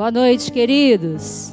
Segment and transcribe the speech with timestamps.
[0.00, 1.52] Boa noite, queridos.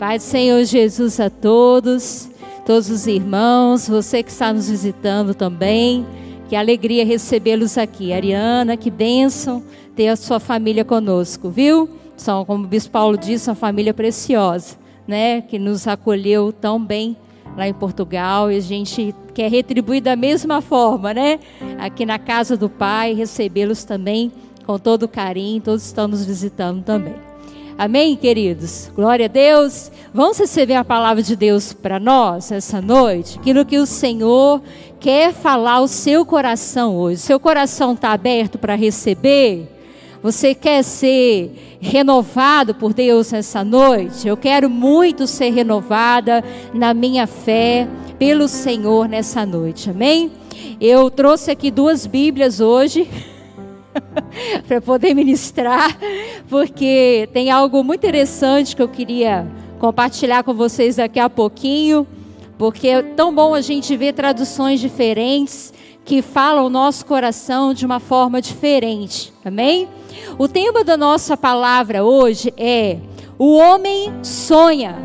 [0.00, 2.28] Pai do Senhor Jesus a todos,
[2.66, 6.04] todos os irmãos, você que está nos visitando também.
[6.48, 8.12] Que alegria recebê-los aqui.
[8.12, 9.62] Ariana, que bênção
[9.94, 11.88] ter a sua família conosco, viu?
[12.16, 14.76] São, como o Bispo Paulo disse, uma família preciosa,
[15.06, 15.42] né?
[15.42, 17.16] Que nos acolheu tão bem
[17.56, 21.38] lá em Portugal e a gente quer retribuir da mesma forma, né?
[21.78, 24.32] Aqui na casa do Pai, recebê-los também
[24.66, 27.27] com todo carinho, todos estão nos visitando também.
[27.78, 28.90] Amém, queridos?
[28.92, 29.92] Glória a Deus.
[30.12, 33.38] Vamos receber a palavra de Deus para nós essa noite?
[33.38, 34.60] Aquilo que o Senhor
[34.98, 37.20] quer falar ao seu coração hoje.
[37.20, 39.68] Seu coração está aberto para receber?
[40.20, 44.26] Você quer ser renovado por Deus essa noite?
[44.26, 46.42] Eu quero muito ser renovada
[46.74, 47.86] na minha fé
[48.18, 49.88] pelo Senhor nessa noite.
[49.88, 50.32] Amém?
[50.80, 53.08] Eu trouxe aqui duas Bíblias hoje.
[54.66, 55.96] para poder ministrar,
[56.48, 59.46] porque tem algo muito interessante que eu queria
[59.78, 62.06] compartilhar com vocês daqui a pouquinho,
[62.56, 65.72] porque é tão bom a gente ver traduções diferentes
[66.04, 69.32] que falam o nosso coração de uma forma diferente.
[69.44, 69.88] Amém?
[70.38, 72.98] O tema da nossa palavra hoje é:
[73.38, 74.96] o homem sonha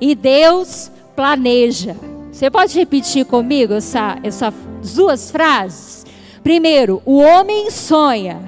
[0.00, 1.96] e Deus planeja.
[2.30, 4.54] Você pode repetir comigo essa, essas
[4.94, 5.99] duas frases?
[6.42, 8.40] Primeiro, o homem sonha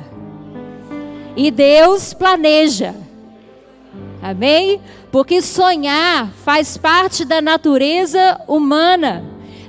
[1.37, 2.95] e Deus planeja.
[4.23, 4.81] Amém?
[5.11, 9.25] Porque sonhar faz parte da natureza humana.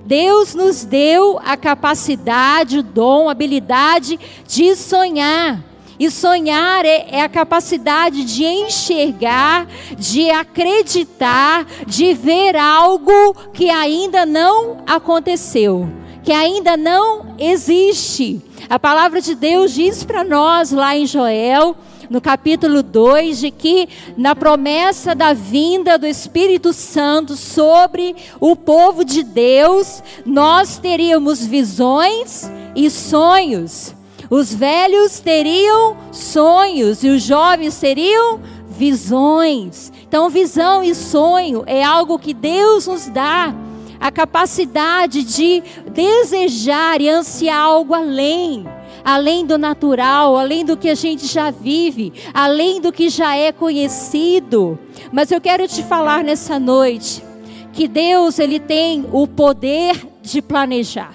[0.05, 5.59] Deus nos deu a capacidade, o dom, a habilidade de sonhar.
[5.99, 14.25] E sonhar é, é, a capacidade de enxergar, de acreditar, de ver algo que ainda
[14.25, 18.41] não aconteceu que ainda não existe.
[18.69, 21.75] A palavra de Deus diz para nós lá em Joel,
[22.09, 29.03] no capítulo 2, de que na promessa da vinda do Espírito Santo sobre o povo
[29.03, 33.93] de Deus, nós teríamos visões e sonhos.
[34.29, 38.39] Os velhos teriam sonhos e os jovens teriam
[38.69, 39.91] visões.
[40.07, 43.53] Então, visão e sonho é algo que Deus nos dá
[43.99, 48.65] a capacidade de desejar e ansiar algo além,
[49.03, 53.51] além do natural, além do que a gente já vive, além do que já é
[53.51, 54.77] conhecido.
[55.11, 57.23] Mas eu quero te falar nessa noite
[57.71, 61.13] que Deus ele tem o poder de planejar.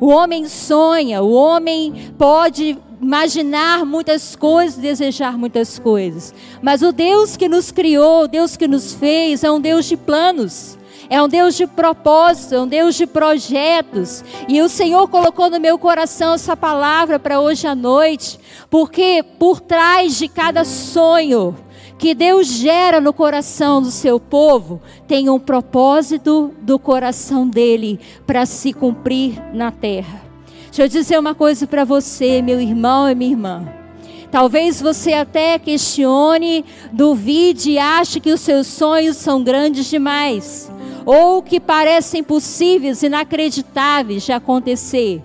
[0.00, 6.34] O homem sonha, o homem pode imaginar muitas coisas, desejar muitas coisas.
[6.60, 9.96] Mas o Deus que nos criou, o Deus que nos fez, é um Deus de
[9.96, 10.77] planos
[11.10, 14.22] é um Deus de propósito, é um Deus de projetos.
[14.46, 18.38] E o Senhor colocou no meu coração essa palavra para hoje à noite,
[18.68, 21.56] porque por trás de cada sonho
[21.98, 28.46] que Deus gera no coração do seu povo, tem um propósito do coração dele para
[28.46, 30.22] se cumprir na terra.
[30.66, 33.66] Deixa eu dizer uma coisa para você, meu irmão e minha irmã.
[34.30, 40.70] Talvez você até questione, duvide e ache que os seus sonhos são grandes demais
[41.10, 45.22] ou que parecem possíveis, inacreditáveis de acontecer.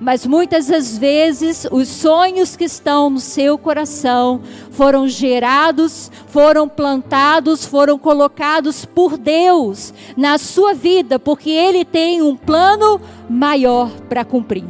[0.00, 7.66] Mas muitas das vezes os sonhos que estão no seu coração foram gerados, foram plantados,
[7.66, 12.98] foram colocados por Deus na sua vida, porque Ele tem um plano
[13.28, 14.64] maior para cumprir.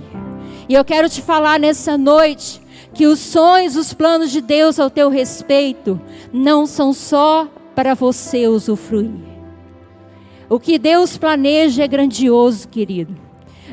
[0.68, 2.60] E eu quero te falar nessa noite
[2.92, 6.00] que os sonhos, os planos de Deus ao teu respeito
[6.32, 9.35] não são só para você usufruir.
[10.48, 13.26] O que Deus planeja é grandioso, querido.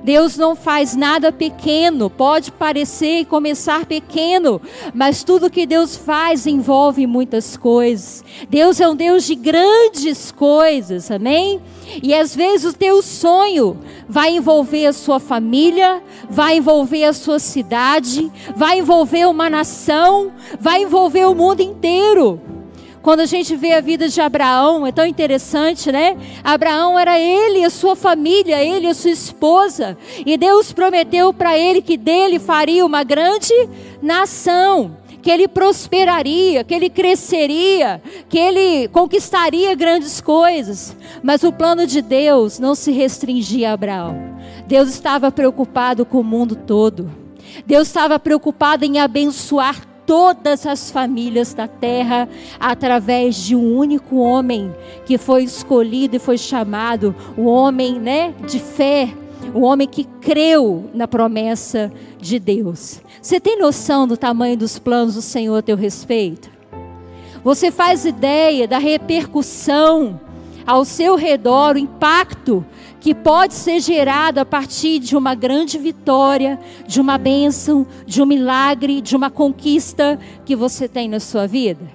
[0.03, 4.61] Deus não faz nada pequeno, pode parecer e começar pequeno,
[4.93, 8.23] mas tudo que Deus faz envolve muitas coisas.
[8.49, 11.61] Deus é um Deus de grandes coisas, amém?
[12.01, 13.77] E às vezes o teu sonho
[14.09, 20.81] vai envolver a sua família, vai envolver a sua cidade, vai envolver uma nação, vai
[20.81, 22.41] envolver o mundo inteiro.
[23.03, 26.15] Quando a gente vê a vida de Abraão, é tão interessante, né?
[26.41, 29.97] Abraão era ele e a sua família, ele e a sua esposa.
[30.25, 33.53] E Deus prometeu para ele que dele faria uma grande
[34.01, 40.95] nação que ele prosperaria, que ele cresceria, que ele conquistaria grandes coisas.
[41.21, 44.17] Mas o plano de Deus não se restringia a Abraão.
[44.65, 47.11] Deus estava preocupado com o mundo todo.
[47.65, 52.27] Deus estava preocupado em abençoar todas as famílias da terra
[52.59, 54.73] através de um único homem
[55.05, 59.13] que foi escolhido e foi chamado o homem, né, de fé,
[59.53, 63.01] o homem que creu na promessa de Deus.
[63.21, 66.49] Você tem noção do tamanho dos planos do Senhor a teu respeito?
[67.43, 70.19] Você faz ideia da repercussão
[70.65, 72.65] ao seu redor, o impacto
[73.03, 76.57] que pode ser gerado a partir de uma grande vitória,
[76.87, 81.85] de uma bênção, de um milagre, de uma conquista que você tem na sua vida?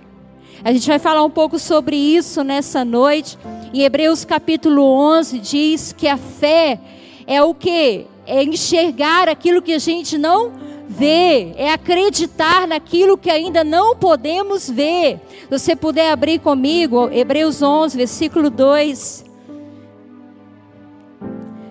[0.63, 3.39] A gente vai falar um pouco sobre isso nessa noite.
[3.73, 6.79] Em Hebreus capítulo 11 diz que a fé
[7.27, 8.05] é o que?
[8.27, 10.53] É enxergar aquilo que a gente não
[10.87, 15.21] vê, é acreditar naquilo que ainda não podemos ver.
[15.49, 19.28] Se você puder abrir comigo, Hebreus 11, versículo 2.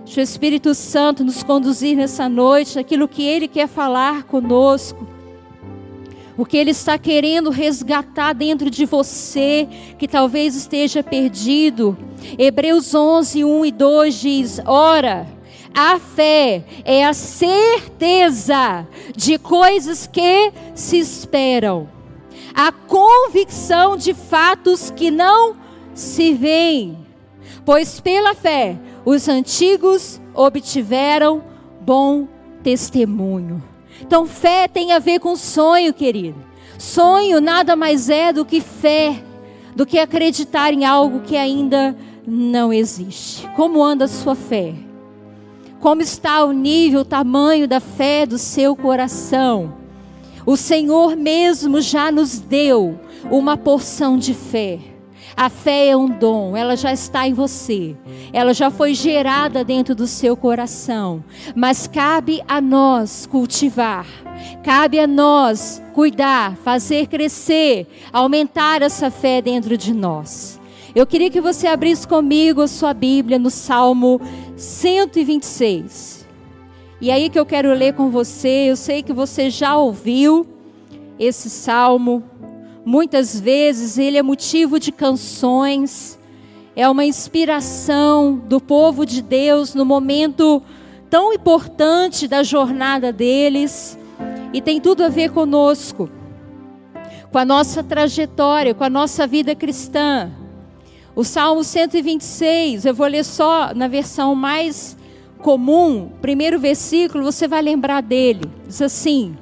[0.07, 5.06] Deixa o Espírito Santo nos conduzir nessa noite, aquilo que Ele quer falar conosco.
[6.38, 9.68] O que Ele está querendo resgatar dentro de você,
[10.00, 11.98] que talvez esteja perdido.
[12.39, 15.27] Hebreus 11, 1 e 2 diz: Ora,
[15.75, 21.89] a fé é a certeza de coisas que se esperam,
[22.56, 25.57] a convicção de fatos que não
[25.94, 26.98] se veem.
[27.65, 28.77] Pois pela fé
[29.09, 31.42] os antigos obtiveram
[31.80, 32.27] bom
[32.62, 33.63] testemunho.
[34.01, 36.36] Então, fé tem a ver com sonho, querido.
[36.77, 39.24] Sonho nada mais é do que fé,
[39.74, 41.95] do que acreditar em algo que ainda
[42.27, 43.48] não existe.
[43.56, 44.74] Como anda a sua fé?
[45.80, 49.74] Como está o nível, o tamanho da fé do seu coração?
[50.45, 53.00] O Senhor mesmo já nos deu
[53.31, 54.97] uma porção de fé.
[55.38, 57.95] A fé é um dom, ela já está em você,
[58.34, 61.24] ela já foi gerada dentro do seu coração,
[61.56, 64.07] mas cabe a nós cultivar,
[64.63, 70.60] cabe a nós cuidar, fazer crescer, aumentar essa fé dentro de nós.
[70.95, 74.19] Eu queria que você abrisse comigo a sua Bíblia no Salmo
[74.56, 76.25] 126.
[77.00, 80.48] E aí que eu quero ler com você, eu sei que você já ouviu
[81.19, 82.24] esse salmo,
[82.88, 86.18] Muitas vezes ele é motivo de canções,
[86.74, 90.63] é uma inspiração do povo de Deus no momento
[91.10, 94.00] tão importante da jornada deles
[94.54, 96.10] e tem tudo a ver conosco,
[97.30, 100.31] com a nossa trajetória, com a nossa vida cristã.
[101.13, 104.95] O Salmo 126, eu vou ler só na versão mais
[105.39, 108.50] comum, primeiro versículo, você vai lembrar dele.
[108.66, 109.36] Diz assim: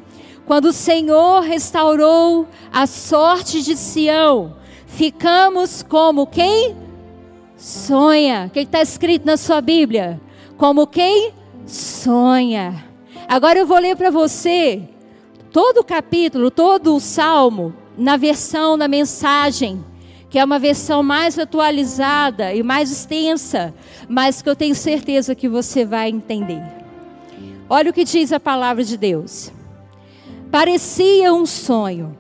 [0.45, 4.56] quando o Senhor restaurou a sorte de Sião,
[4.86, 6.75] ficamos como quem
[7.57, 8.45] sonha.
[8.47, 10.21] O que está escrito na sua Bíblia?
[10.57, 11.33] Como quem
[11.65, 12.86] sonha.
[13.27, 14.83] Agora eu vou ler para você
[15.51, 19.83] todo o capítulo, todo o salmo, na versão, na mensagem,
[20.30, 23.74] que é uma versão mais atualizada e mais extensa,
[24.07, 26.62] mas que eu tenho certeza que você vai entender.
[27.68, 29.55] Olha o que diz a palavra de Deus.
[30.56, 32.18] Parecia um sonho,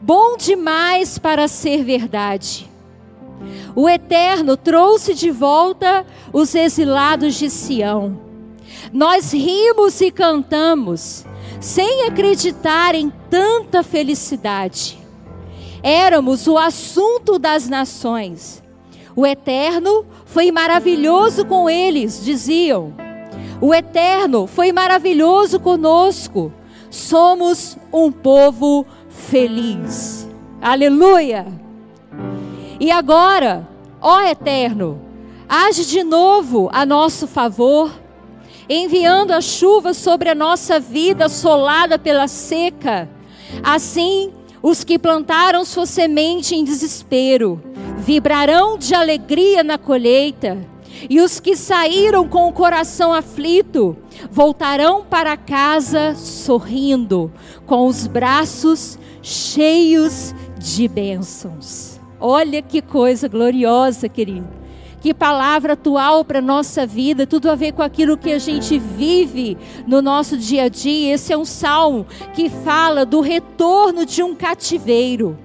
[0.00, 2.70] bom demais para ser verdade.
[3.74, 8.16] O Eterno trouxe de volta os exilados de Sião.
[8.92, 11.26] Nós rimos e cantamos,
[11.58, 14.96] sem acreditar em tanta felicidade.
[15.82, 18.62] Éramos o assunto das nações.
[19.16, 22.94] O Eterno foi maravilhoso com eles, diziam.
[23.60, 26.52] O Eterno foi maravilhoso conosco
[26.90, 30.28] somos um povo feliz.
[30.60, 31.46] Aleluia!
[32.78, 33.68] E agora,
[34.00, 35.00] ó Eterno,
[35.48, 37.90] age de novo a nosso favor,
[38.68, 43.08] enviando a chuva sobre a nossa vida assolada pela seca.
[43.62, 44.32] Assim,
[44.62, 47.62] os que plantaram sua semente em desespero
[47.98, 50.58] vibrarão de alegria na colheita
[51.08, 53.96] e os que saíram com o coração aflito
[54.30, 57.32] voltarão para casa sorrindo,
[57.66, 62.00] com os braços cheios de bênçãos.
[62.18, 64.48] Olha que coisa gloriosa, querido.
[65.00, 68.78] Que palavra atual para a nossa vida, tudo a ver com aquilo que a gente
[68.78, 71.14] vive no nosso dia a dia.
[71.14, 75.38] Esse é um salmo que fala do retorno de um cativeiro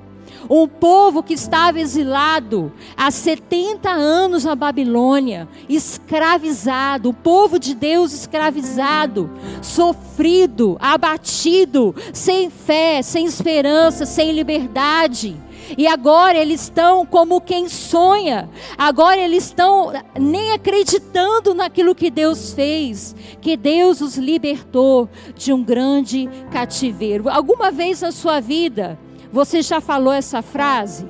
[0.59, 8.11] um povo que estava exilado há 70 anos na Babilônia, escravizado, o povo de Deus
[8.11, 9.29] escravizado,
[9.61, 15.37] sofrido, abatido, sem fé, sem esperança, sem liberdade.
[15.77, 18.49] E agora eles estão como quem sonha.
[18.77, 25.63] Agora eles estão nem acreditando naquilo que Deus fez, que Deus os libertou de um
[25.63, 27.29] grande cativeiro.
[27.29, 28.99] Alguma vez na sua vida,
[29.31, 31.07] você já falou essa frase?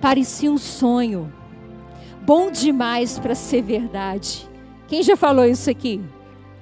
[0.00, 1.32] Parecia um sonho.
[2.22, 4.48] Bom demais para ser verdade.
[4.86, 6.00] Quem já falou isso aqui?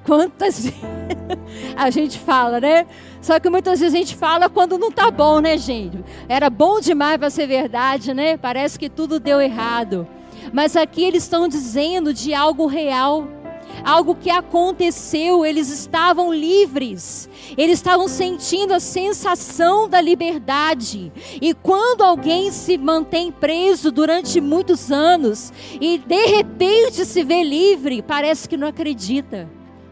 [0.04, 0.66] Quantas
[1.76, 2.86] a gente fala, né?
[3.20, 6.04] Só que muitas vezes a gente fala quando não tá bom, né, gente?
[6.28, 8.36] Era bom demais para ser verdade, né?
[8.36, 10.06] Parece que tudo deu errado.
[10.52, 13.26] Mas aqui eles estão dizendo de algo real
[13.82, 21.12] algo que aconteceu, eles estavam livres, eles estavam sentindo a sensação da liberdade.
[21.40, 28.02] E quando alguém se mantém preso durante muitos anos e de repente se vê livre,
[28.02, 29.48] parece que não acredita.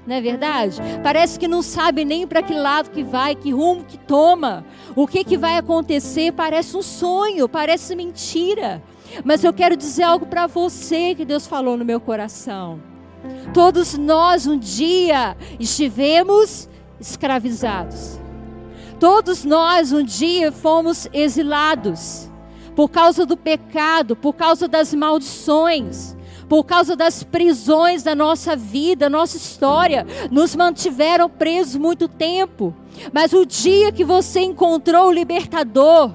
[0.06, 0.80] Não é verdade?
[1.02, 4.64] Parece que não sabe nem para que lado que vai, que rumo que toma.
[4.96, 8.82] O que, que vai acontecer parece um sonho, parece mentira.
[9.24, 12.91] Mas eu quero dizer algo para você que Deus falou no meu coração.
[13.52, 16.68] Todos nós um dia estivemos
[17.00, 18.18] escravizados.
[18.98, 22.30] Todos nós um dia fomos exilados
[22.74, 26.16] por causa do pecado, por causa das maldições,
[26.48, 32.74] por causa das prisões da nossa vida, nossa história, nos mantiveram presos muito tempo.
[33.12, 36.12] Mas o dia que você encontrou o libertador,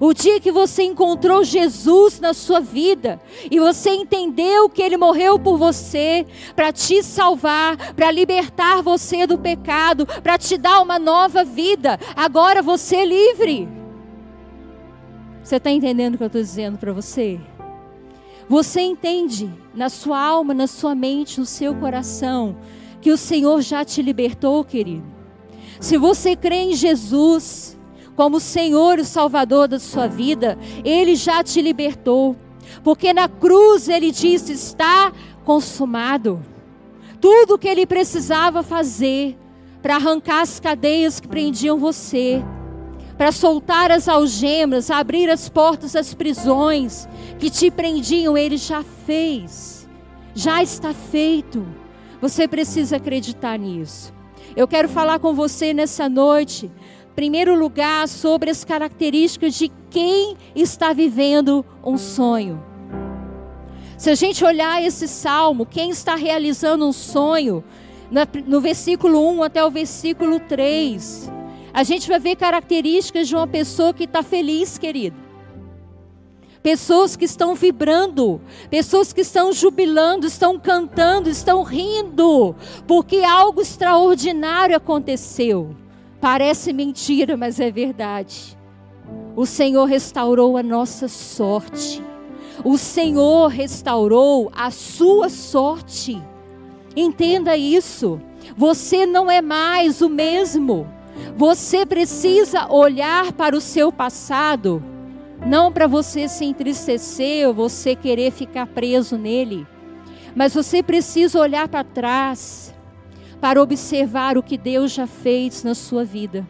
[0.00, 5.38] o dia que você encontrou Jesus na sua vida e você entendeu que ele morreu
[5.38, 11.44] por você para te salvar, para libertar você do pecado, para te dar uma nova
[11.44, 13.68] vida, agora você é livre.
[15.42, 17.40] Você está entendendo o que eu estou dizendo para você?
[18.48, 22.56] Você entende na sua alma, na sua mente, no seu coração,
[23.00, 25.04] que o Senhor já te libertou, querido?
[25.80, 27.77] Se você crê em Jesus,
[28.18, 32.34] como Senhor e Salvador da sua vida, Ele já te libertou.
[32.82, 35.12] Porque na cruz Ele disse: está
[35.44, 36.42] consumado.
[37.20, 39.38] Tudo o que Ele precisava fazer
[39.80, 42.42] para arrancar as cadeias que prendiam você,
[43.16, 47.08] para soltar as algemas, abrir as portas das prisões
[47.38, 49.88] que te prendiam, Ele já fez.
[50.34, 51.64] Já está feito.
[52.20, 54.12] Você precisa acreditar nisso.
[54.56, 56.68] Eu quero falar com você nessa noite
[57.18, 62.62] primeiro lugar, sobre as características de quem está vivendo um sonho.
[63.96, 67.64] Se a gente olhar esse salmo, quem está realizando um sonho,
[68.46, 71.28] no versículo 1 até o versículo 3,
[71.74, 75.16] a gente vai ver características de uma pessoa que está feliz, querido.
[76.62, 82.54] Pessoas que estão vibrando, pessoas que estão jubilando, estão cantando, estão rindo,
[82.86, 85.74] porque algo extraordinário aconteceu.
[86.20, 88.58] Parece mentira, mas é verdade.
[89.36, 92.02] O Senhor restaurou a nossa sorte.
[92.64, 96.20] O Senhor restaurou a sua sorte.
[96.96, 98.20] Entenda isso.
[98.56, 100.88] Você não é mais o mesmo.
[101.36, 104.82] Você precisa olhar para o seu passado,
[105.46, 109.66] não para você se entristecer ou você querer ficar preso nele,
[110.34, 112.74] mas você precisa olhar para trás
[113.40, 116.46] para observar o que Deus já fez na sua vida.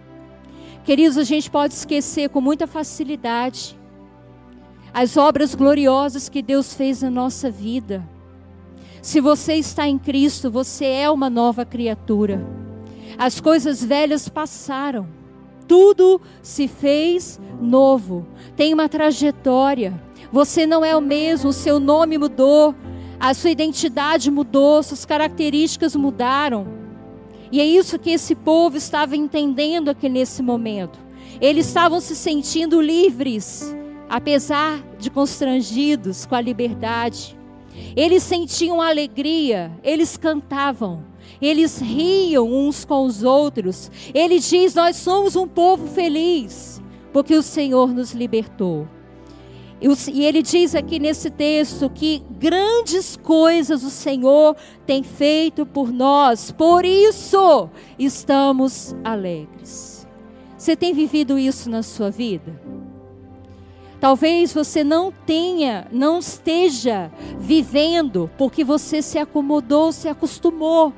[0.85, 3.79] Queridos, a gente pode esquecer com muita facilidade
[4.93, 8.03] as obras gloriosas que Deus fez na nossa vida.
[9.03, 12.45] Se você está em Cristo, você é uma nova criatura.
[13.17, 15.07] As coisas velhas passaram,
[15.67, 18.27] tudo se fez novo.
[18.57, 19.93] Tem uma trajetória.
[20.33, 22.75] Você não é o mesmo, o seu nome mudou,
[23.21, 26.78] a sua identidade mudou, suas características mudaram.
[27.51, 30.99] E é isso que esse povo estava entendendo aqui nesse momento.
[31.41, 33.75] Eles estavam se sentindo livres,
[34.09, 37.37] apesar de constrangidos com a liberdade.
[37.95, 41.05] Eles sentiam alegria, eles cantavam,
[41.41, 43.91] eles riam uns com os outros.
[44.13, 48.89] Ele diz: Nós somos um povo feliz, porque o Senhor nos libertou.
[49.81, 56.51] E ele diz aqui nesse texto que grandes coisas o Senhor tem feito por nós,
[56.51, 60.07] por isso estamos alegres.
[60.57, 62.61] Você tem vivido isso na sua vida?
[64.01, 70.93] Talvez você não tenha, não esteja vivendo porque você se acomodou, se acostumou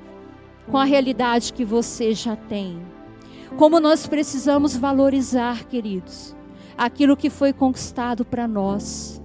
[0.71, 2.81] com a realidade que você já tem.
[3.59, 6.40] Como nós precisamos valorizar, queridos
[6.77, 9.21] aquilo que foi conquistado para nós.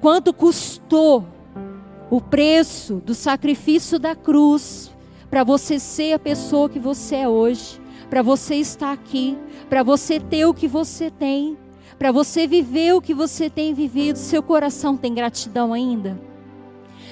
[0.00, 1.26] Quanto custou
[2.10, 4.90] o preço do sacrifício da cruz
[5.30, 9.36] para você ser a pessoa que você é hoje, para você estar aqui,
[9.68, 11.56] para você ter o que você tem,
[11.98, 14.16] para você viver o que você tem vivido.
[14.16, 16.20] Seu coração tem gratidão ainda?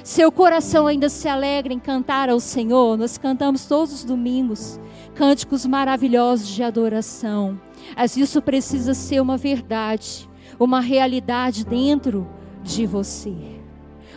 [0.04, 2.99] Seu coração ainda se alegra em cantar ao Senhor?
[2.99, 4.81] Nós cantamos todos os domingos
[5.14, 7.61] cânticos maravilhosos de adoração.
[7.96, 12.26] Mas isso precisa ser uma verdade, uma realidade dentro
[12.62, 13.34] de você.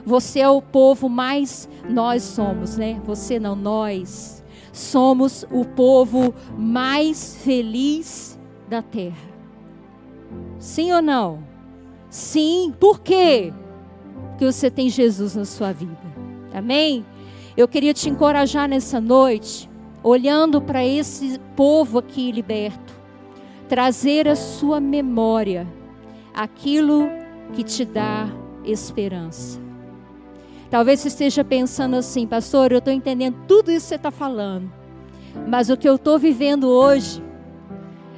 [0.06, 3.02] Você é o povo mais nós somos, né?
[3.06, 4.44] Você não nós
[4.76, 8.38] somos o povo mais feliz
[8.70, 9.36] da terra.
[10.60, 11.44] Sim ou não?
[12.10, 12.74] Sim.
[12.80, 13.54] Por quê?
[14.30, 15.98] Porque você tem Jesus na sua vida.
[16.54, 17.06] Amém?
[17.56, 19.70] Eu queria te encorajar nessa noite,
[20.04, 22.94] olhando para esse povo aqui liberto,
[23.68, 25.68] trazer a sua memória
[26.34, 27.10] aquilo
[27.54, 28.28] que te dá
[28.64, 29.60] esperança.
[30.70, 34.72] Talvez você esteja pensando assim, pastor, eu estou entendendo tudo isso que você está falando,
[35.48, 37.24] mas o que eu estou vivendo hoje,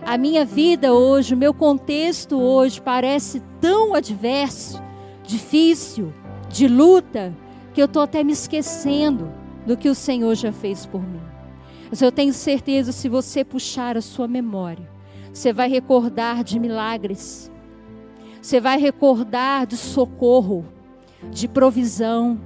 [0.03, 4.81] a minha vida hoje, o meu contexto hoje parece tão adverso,
[5.23, 6.13] difícil,
[6.49, 7.33] de luta,
[7.73, 9.29] que eu estou até me esquecendo
[9.65, 11.21] do que o Senhor já fez por mim.
[11.89, 14.96] Mas eu tenho certeza, se você puxar a sua memória,
[15.37, 17.51] você vai recordar de milagres,
[18.41, 20.65] você vai recordar de socorro,
[21.29, 22.41] de provisão,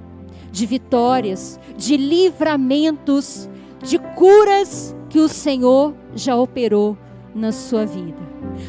[0.50, 3.48] de vitórias, de livramentos,
[3.82, 6.98] de curas que o Senhor já operou
[7.34, 8.18] na sua vida.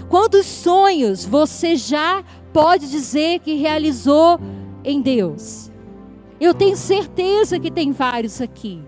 [0.08, 4.40] Quantos sonhos você já pode dizer que realizou
[4.86, 5.70] em Deus?
[6.40, 8.82] Eu tenho certeza que tem vários aqui.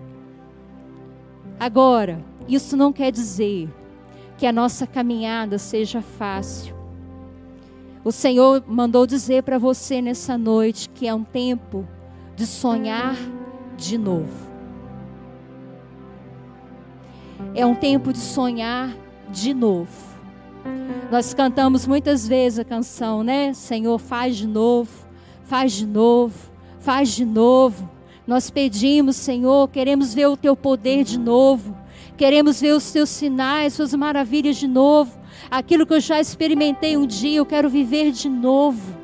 [1.60, 3.68] Agora, isso não quer dizer
[4.36, 6.74] que a nossa caminhada seja fácil.
[8.04, 11.86] O Senhor mandou dizer para você nessa noite que é um tempo
[12.36, 13.16] de sonhar
[13.76, 14.46] de novo.
[17.54, 18.94] É um tempo de sonhar
[19.30, 20.16] de novo.
[21.10, 23.52] Nós cantamos muitas vezes a canção, né?
[23.54, 24.90] Senhor, faz de novo,
[25.44, 27.88] faz de novo, faz de novo.
[28.26, 31.76] Nós pedimos, Senhor, queremos ver o teu poder de novo.
[32.16, 35.18] Queremos ver os teus sinais, suas maravilhas de novo.
[35.50, 38.96] Aquilo que eu já experimentei um dia, eu quero viver de novo.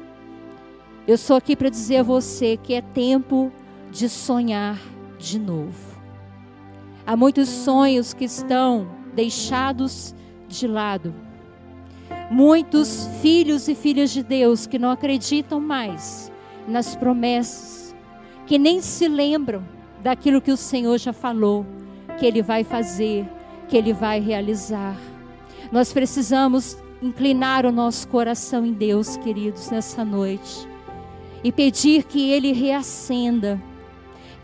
[1.07, 3.52] Eu sou aqui para dizer a você que é tempo
[3.90, 4.81] de sonhar
[5.19, 5.92] de novo.
[7.07, 10.14] Há muitos sonhos que estão deixados
[10.49, 11.14] de lado.
[12.31, 16.33] Muitos filhos e filhas de Deus que não acreditam mais
[16.66, 17.94] nas promessas,
[18.46, 19.62] que nem se lembram
[20.03, 21.66] daquilo que o Senhor já falou,
[22.18, 23.27] que Ele vai fazer,
[23.68, 24.96] que Ele vai realizar.
[25.70, 30.68] Nós precisamos inclinar o nosso coração em Deus, queridos, nessa noite.
[31.42, 33.61] E pedir que Ele reacenda,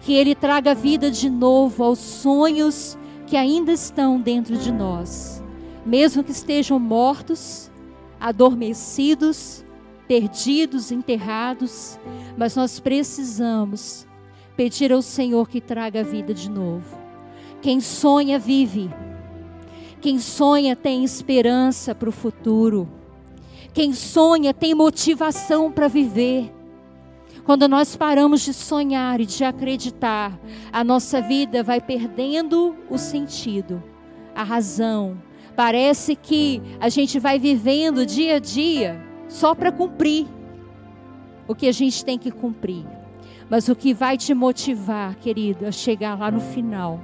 [0.01, 5.43] que Ele traga vida de novo aos sonhos que ainda estão dentro de nós,
[5.85, 7.71] mesmo que estejam mortos,
[8.19, 9.65] adormecidos,
[10.09, 11.99] perdidos, enterrados,
[12.37, 14.07] mas nós precisamos
[14.57, 17.08] pedir ao Senhor que traga vida de novo.
[17.61, 18.89] Quem sonha, vive.
[20.01, 22.89] Quem sonha tem esperança para o futuro.
[23.75, 26.53] Quem sonha tem motivação para viver.
[27.45, 30.39] Quando nós paramos de sonhar e de acreditar,
[30.73, 33.83] a nossa vida vai perdendo o sentido,
[34.35, 35.21] a razão.
[35.57, 40.29] Parece que a gente vai vivendo dia a dia só para cumprir
[41.49, 42.87] o que a gente tem que cumprir.
[43.51, 47.01] Mas o que vai te motivar, querido, a chegar lá no final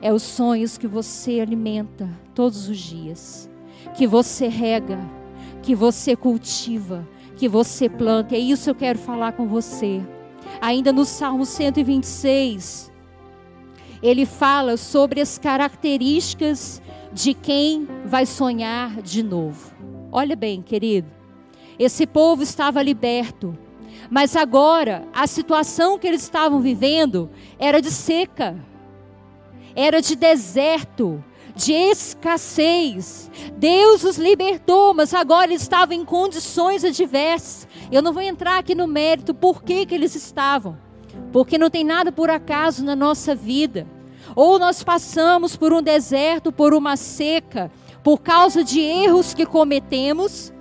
[0.00, 3.48] é os sonhos que você alimenta todos os dias,
[3.96, 4.98] que você rega,
[5.62, 7.06] que você cultiva,
[7.36, 8.34] que você planta.
[8.34, 10.00] É isso que eu quero falar com você.
[10.60, 12.92] Ainda no Salmo 126,
[14.02, 16.80] ele fala sobre as características
[17.12, 19.72] de quem vai sonhar de novo.
[20.12, 21.08] Olha bem, querido,
[21.78, 23.56] esse povo estava liberto,
[24.10, 28.56] mas agora a situação que eles estavam vivendo era de seca
[29.76, 31.22] era de deserto,
[31.54, 33.30] de escassez.
[33.56, 37.68] Deus os libertou, mas agora eles estavam em condições adversas.
[37.92, 40.78] Eu não vou entrar aqui no mérito por que, que eles estavam,
[41.30, 43.86] porque não tem nada por acaso na nossa vida.
[44.34, 47.70] Ou nós passamos por um deserto, por uma seca,
[48.02, 50.52] por causa de erros que cometemos,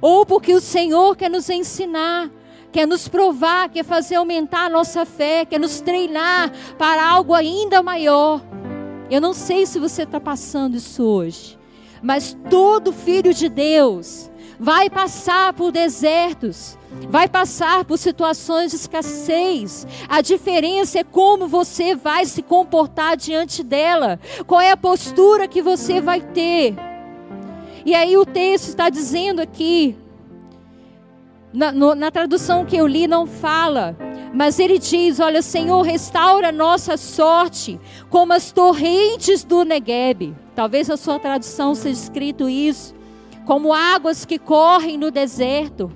[0.00, 2.30] ou porque o Senhor quer nos ensinar
[2.72, 7.82] quer nos provar, quer fazer aumentar a nossa fé, quer nos treinar para algo ainda
[7.82, 8.40] maior.
[9.10, 11.58] Eu não sei se você está passando isso hoje,
[12.02, 16.76] mas todo filho de Deus vai passar por desertos,
[17.08, 19.86] vai passar por situações de escassez.
[20.08, 25.62] A diferença é como você vai se comportar diante dela, qual é a postura que
[25.62, 26.74] você vai ter.
[27.84, 29.96] E aí o texto está dizendo aqui,
[31.52, 33.96] na, no, na tradução que eu li não fala,
[34.32, 37.80] mas ele diz: Olha, Senhor, restaura nossa sorte
[38.10, 40.34] como as torrentes do Negueb.
[40.54, 42.94] Talvez a sua tradução seja escrito isso,
[43.46, 45.90] como águas que correm no deserto.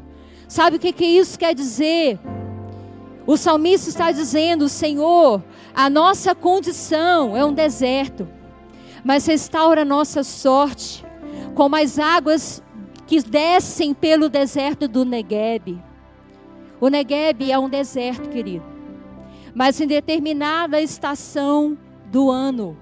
[0.49, 2.19] Sabe o que, que isso quer dizer?
[3.27, 5.43] O salmista está dizendo: Senhor,
[5.75, 8.27] a nossa condição é um deserto,
[9.05, 11.05] mas restaura a nossa sorte,
[11.55, 12.63] como as águas
[13.13, 15.79] que descem pelo deserto do Negueb.
[16.81, 18.65] O Negueb é um deserto, querido,
[19.55, 22.75] mas em determinada estação do ano,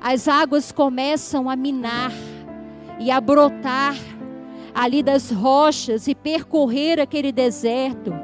[0.00, 2.10] as águas começam a minar
[2.98, 3.94] e a brotar
[4.74, 8.14] ali das rochas e percorrer aquele deserto.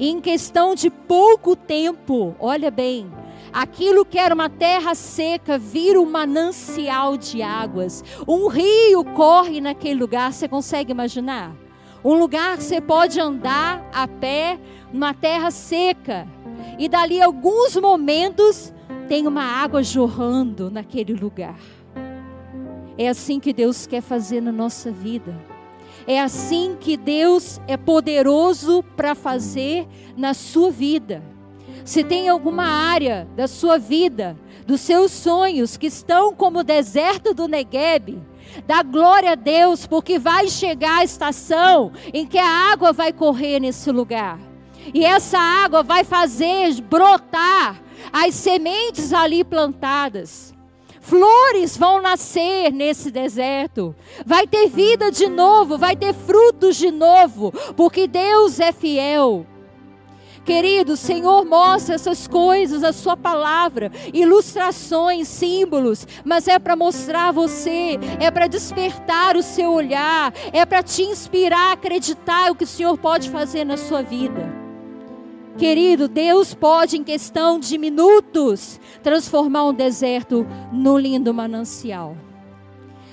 [0.00, 3.12] E em questão de pouco tempo, olha bem,
[3.52, 8.02] aquilo que era uma terra seca vira um manancial de águas.
[8.26, 11.54] Um rio corre naquele lugar, você consegue imaginar?
[12.04, 14.58] Um lugar que você pode andar a pé,
[14.92, 16.26] numa terra seca.
[16.78, 18.72] E dali alguns momentos
[19.08, 21.58] tem uma água jorrando naquele lugar.
[22.98, 25.34] É assim que Deus quer fazer na nossa vida.
[26.06, 29.86] É assim que Deus é poderoso para fazer
[30.16, 31.22] na sua vida.
[31.84, 37.34] Se tem alguma área da sua vida, dos seus sonhos que estão como o deserto
[37.34, 38.22] do Negueb,
[38.66, 43.60] dá glória a Deus, porque vai chegar a estação em que a água vai correr
[43.60, 44.38] nesse lugar.
[44.92, 47.80] E essa água vai fazer brotar
[48.12, 50.52] as sementes ali plantadas.
[51.00, 53.94] Flores vão nascer nesse deserto.
[54.24, 59.46] Vai ter vida de novo, vai ter frutos de novo, porque Deus é fiel.
[60.44, 67.32] Querido, Senhor mostra essas coisas, a sua palavra, ilustrações, símbolos, mas é para mostrar a
[67.32, 72.64] você, é para despertar o seu olhar, é para te inspirar a acreditar o que
[72.64, 74.52] o Senhor pode fazer na sua vida.
[75.56, 82.16] Querido, Deus pode, em questão de minutos, transformar um deserto num lindo manancial.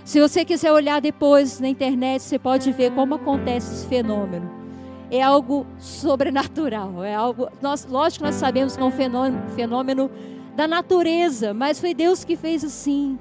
[0.04, 4.59] Se você quiser olhar depois na internet, você pode ver como acontece esse fenômeno.
[5.12, 7.50] É algo sobrenatural, é algo.
[7.62, 10.12] Nós, lógico nós sabemos que é um fenômeno, fenômeno
[10.56, 13.17] da natureza, mas foi Deus que fez assim.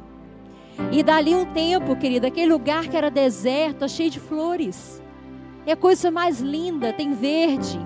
[0.92, 5.02] E dali um tempo, querida, aquele lugar que era deserto, cheio de flores.
[5.66, 7.80] É a coisa mais linda, tem verde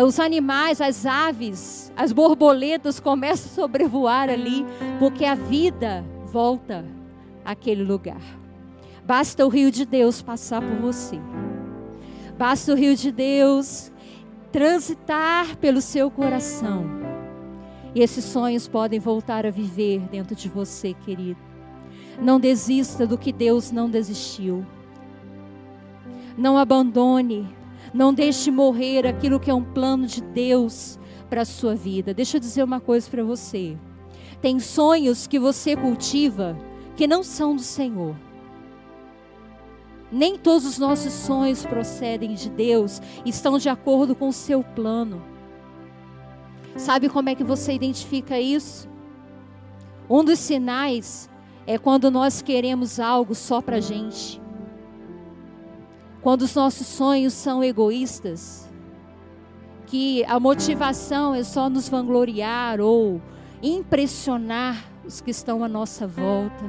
[0.00, 4.64] os animais, as aves, as borboletas começam a sobrevoar ali,
[4.98, 6.84] porque a vida volta
[7.44, 8.22] àquele lugar.
[9.04, 11.18] Basta o rio de Deus passar por você.
[12.38, 13.92] Basta o rio de Deus
[14.50, 16.84] transitar pelo seu coração.
[17.94, 21.40] E esses sonhos podem voltar a viver dentro de você, querido.
[22.20, 24.64] Não desista do que Deus não desistiu.
[26.36, 27.48] Não abandone
[27.92, 32.14] não deixe morrer aquilo que é um plano de Deus para a sua vida.
[32.14, 33.76] Deixa eu dizer uma coisa para você.
[34.40, 36.56] Tem sonhos que você cultiva
[36.96, 38.16] que não são do Senhor.
[40.12, 45.22] Nem todos os nossos sonhos procedem de Deus, estão de acordo com o seu plano.
[46.76, 48.86] Sabe como é que você identifica isso?
[50.10, 51.30] Um dos sinais
[51.66, 54.38] é quando nós queremos algo só para gente.
[56.20, 58.70] Quando os nossos sonhos são egoístas,
[59.86, 63.20] que a motivação é só nos vangloriar ou
[63.62, 66.64] impressionar os que estão à nossa volta.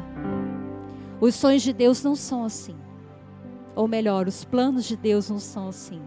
[1.19, 2.75] Os sonhos de Deus não são assim.
[3.76, 6.02] Ou melhor, os planos de Deus não são assim.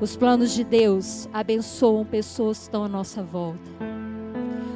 [0.00, 3.70] Os planos de Deus abençoam pessoas que estão à nossa volta.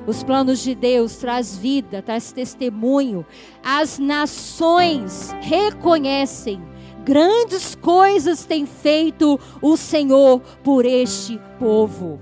[0.06, 3.24] Os planos de Deus traz vida, traz testemunho.
[3.62, 6.60] As nações reconhecem
[7.04, 12.18] Grandes coisas tem feito o Senhor por este povo.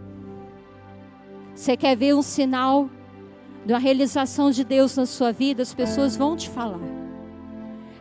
[1.55, 2.91] Você quer ver um sinal
[3.65, 5.63] da realização de Deus na sua vida?
[5.63, 7.02] As pessoas vão te falar.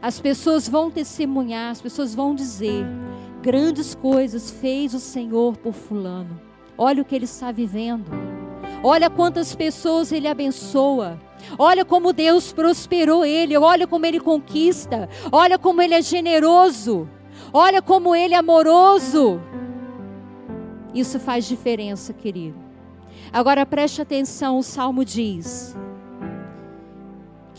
[0.01, 2.85] As pessoas vão testemunhar, as pessoas vão dizer:
[3.41, 6.41] grandes coisas fez o Senhor por Fulano.
[6.77, 8.09] Olha o que ele está vivendo.
[8.83, 11.19] Olha quantas pessoas ele abençoa.
[11.57, 17.07] Olha como Deus prosperou ele, olha como ele conquista, olha como ele é generoso,
[17.53, 19.39] olha como ele é amoroso.
[20.93, 22.57] Isso faz diferença, querido.
[23.31, 25.75] Agora preste atenção: o salmo diz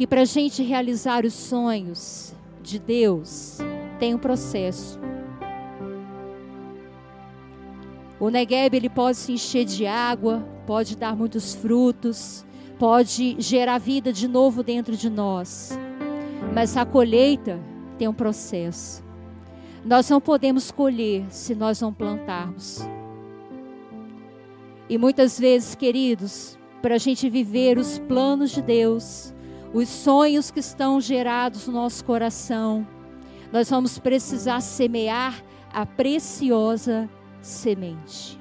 [0.03, 3.59] que para a gente realizar os sonhos de Deus,
[4.01, 4.99] tem um processo.
[8.19, 12.45] O Negueb ele pode se encher de água, pode dar muitos frutos,
[12.81, 15.79] pode gerar vida de novo dentro de nós.
[16.53, 17.61] Mas a colheita
[17.97, 19.05] tem um processo.
[19.85, 22.81] Nós não podemos colher se nós não plantarmos.
[24.89, 29.32] E muitas vezes, queridos, para a gente viver os planos de Deus,
[29.73, 32.87] os sonhos que estão gerados no nosso coração,
[33.53, 37.09] nós vamos precisar semear a preciosa
[37.41, 38.39] semente.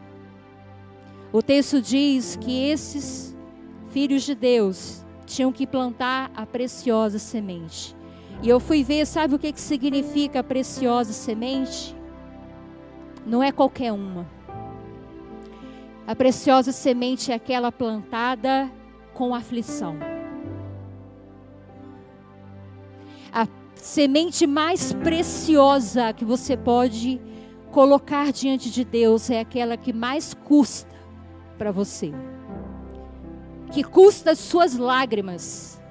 [1.32, 3.36] O texto diz que esses
[3.90, 7.96] filhos de Deus tinham que plantar a preciosa semente.
[8.44, 11.96] E eu fui ver, sabe o que, que significa a preciosa semente?
[13.26, 14.28] Não é qualquer uma.
[16.06, 18.70] A preciosa semente é aquela plantada
[19.14, 20.11] com aflição.
[23.34, 27.20] A semente mais preciosa que você pode
[27.72, 30.96] colocar diante de Deus é aquela que mais custa
[31.58, 32.12] para você.
[33.72, 35.82] Que custa as suas lágrimas.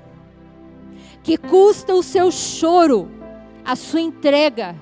[1.22, 3.09] Que custa o seu choro,
[3.64, 4.74] a sua entrega,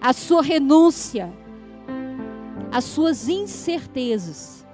[0.00, 1.32] a sua renúncia,
[2.72, 4.66] as suas incertezas.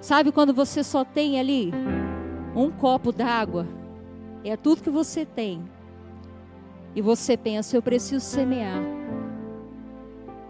[0.00, 1.72] Sabe quando você só tem ali
[2.54, 3.66] um copo d'água?
[4.44, 5.62] É tudo que você tem.
[6.94, 8.82] E você pensa, eu preciso semear.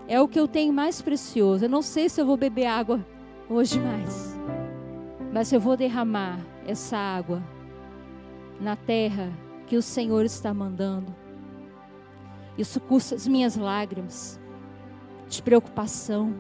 [0.09, 1.65] É o que eu tenho mais precioso.
[1.65, 3.05] Eu não sei se eu vou beber água
[3.49, 4.37] hoje mais.
[5.33, 7.43] Mas eu vou derramar essa água
[8.61, 9.31] na terra
[9.67, 11.15] que o Senhor está mandando.
[12.59, 14.41] Isso custa as minhas lágrimas
[15.29, 16.35] de preocupação,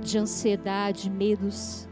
[0.00, 1.86] de ansiedade, medos.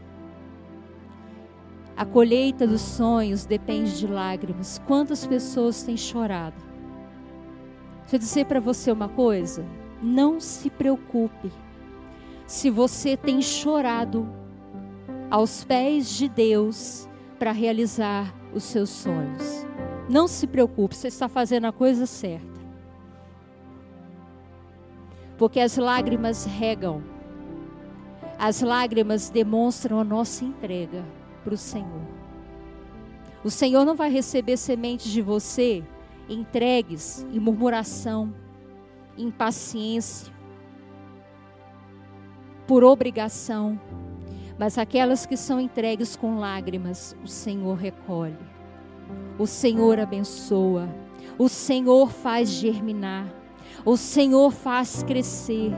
[1.95, 4.81] A colheita dos sonhos depende de lágrimas.
[4.87, 6.72] Quantas pessoas têm chorado?
[8.13, 9.65] Deixa eu dizer para você uma coisa.
[9.99, 11.51] Não se preocupe
[12.45, 14.29] se você tem chorado
[15.31, 19.65] aos pés de Deus para realizar os seus sonhos.
[20.07, 22.61] Não se preocupe, você está fazendo a coisa certa.
[25.35, 27.01] Porque as lágrimas regam,
[28.37, 31.03] as lágrimas demonstram a nossa entrega
[31.43, 32.03] para o Senhor.
[33.43, 35.83] O Senhor não vai receber sementes de você
[36.29, 38.33] entregues em murmuração,
[39.17, 40.33] impaciência,
[42.67, 43.79] por obrigação,
[44.57, 48.37] mas aquelas que são entregues com lágrimas, o Senhor recolhe,
[49.37, 50.87] o Senhor abençoa,
[51.37, 53.27] o Senhor faz germinar,
[53.83, 55.71] o Senhor faz crescer.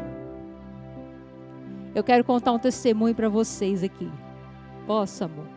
[1.94, 4.12] Eu quero contar um testemunho para vocês aqui.
[4.86, 5.55] Posso, amor?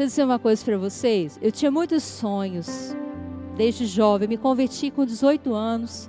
[0.00, 1.38] Deixa eu dizer uma coisa para vocês.
[1.42, 2.96] Eu tinha muitos sonhos
[3.54, 4.26] desde jovem.
[4.26, 6.08] Me converti com 18 anos.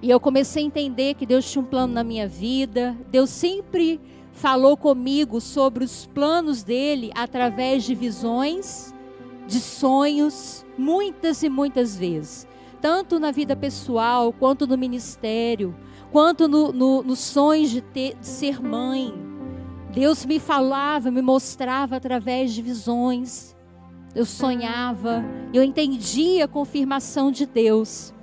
[0.00, 2.96] E eu comecei a entender que Deus tinha um plano na minha vida.
[3.10, 8.94] Deus sempre falou comigo sobre os planos dele através de visões,
[9.48, 12.46] de sonhos, muitas e muitas vezes.
[12.80, 15.74] Tanto na vida pessoal, quanto no ministério,
[16.12, 19.31] quanto no, no, nos sonhos de, ter, de ser mãe
[19.92, 23.54] Deus me falava, me mostrava através de visões.
[24.14, 28.14] Eu sonhava, eu entendia a confirmação de Deus.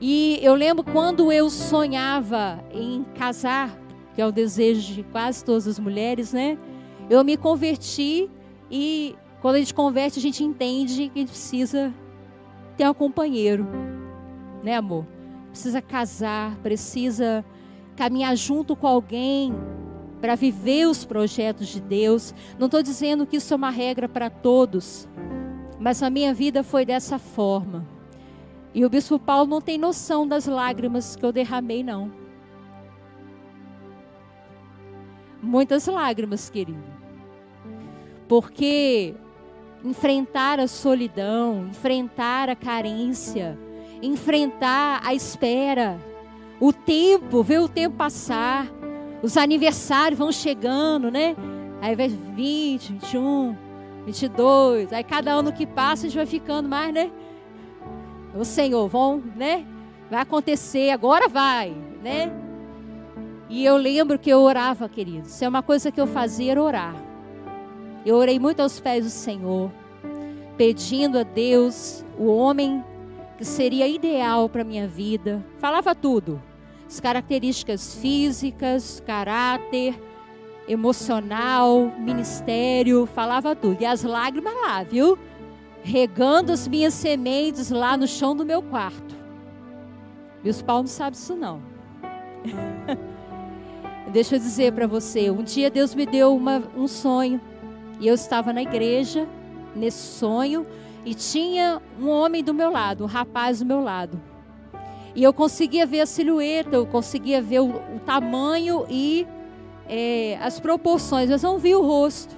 [0.00, 3.78] E eu lembro quando eu sonhava em casar,
[4.14, 6.58] que é o desejo de quase todas as mulheres, né?
[7.08, 8.30] Eu me converti
[8.70, 11.92] e quando a gente converte, a gente entende que a gente precisa
[12.76, 13.66] ter um companheiro,
[14.62, 15.06] né, amor?
[15.50, 17.44] Precisa casar, precisa
[17.96, 19.54] caminhar junto com alguém
[20.24, 22.34] para viver os projetos de Deus.
[22.58, 25.06] Não estou dizendo que isso é uma regra para todos,
[25.78, 27.86] mas a minha vida foi dessa forma.
[28.72, 32.10] E o bispo Paulo não tem noção das lágrimas que eu derramei, não.
[35.42, 36.82] Muitas lágrimas, querido.
[38.26, 39.14] Porque
[39.84, 43.58] enfrentar a solidão, enfrentar a carência,
[44.00, 46.00] enfrentar a espera,
[46.58, 48.72] o tempo, ver o tempo passar,
[49.24, 51.34] os aniversários vão chegando, né?
[51.80, 53.56] Aí vai 20, 21,
[54.04, 54.92] 22.
[54.92, 57.10] Aí cada ano que passa a gente vai ficando mais, né?
[58.34, 59.64] O Senhor, vão, né?
[60.10, 62.30] Vai acontecer, agora vai, né?
[63.48, 65.26] E eu lembro que eu orava, querido.
[65.26, 66.94] Isso é uma coisa que eu fazia, era orar.
[68.04, 69.70] Eu orei muito aos pés do Senhor,
[70.58, 72.84] pedindo a Deus o homem
[73.38, 75.42] que seria ideal para minha vida.
[75.58, 76.42] Falava tudo
[76.94, 80.00] as características físicas, caráter,
[80.68, 83.82] emocional, ministério, falava tudo.
[83.82, 85.18] E as lágrimas lá, viu?
[85.82, 89.12] Regando as minhas sementes lá no chão do meu quarto.
[90.44, 91.60] Os Paulo não sabe isso não.
[94.12, 97.40] Deixa eu dizer para você, um dia Deus me deu uma, um sonho.
[97.98, 99.26] E eu estava na igreja,
[99.74, 100.64] nesse sonho,
[101.04, 104.33] e tinha um homem do meu lado, um rapaz do meu lado.
[105.14, 109.26] E eu conseguia ver a silhueta, eu conseguia ver o, o tamanho e
[109.88, 112.34] é, as proporções, mas não vi o rosto.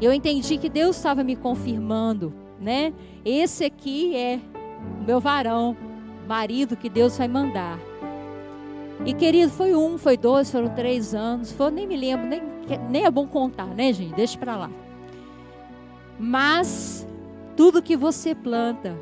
[0.00, 2.92] Eu entendi que Deus estava me confirmando, né?
[3.24, 4.40] Esse aqui é
[5.00, 5.76] o meu varão,
[6.26, 7.78] marido que Deus vai mandar.
[9.06, 12.42] E querido, foi um, foi dois, foram três anos, foi, nem me lembro, nem,
[12.90, 14.14] nem é bom contar, né, gente?
[14.14, 14.70] Deixa para lá.
[16.18, 17.06] Mas
[17.56, 18.96] tudo que você planta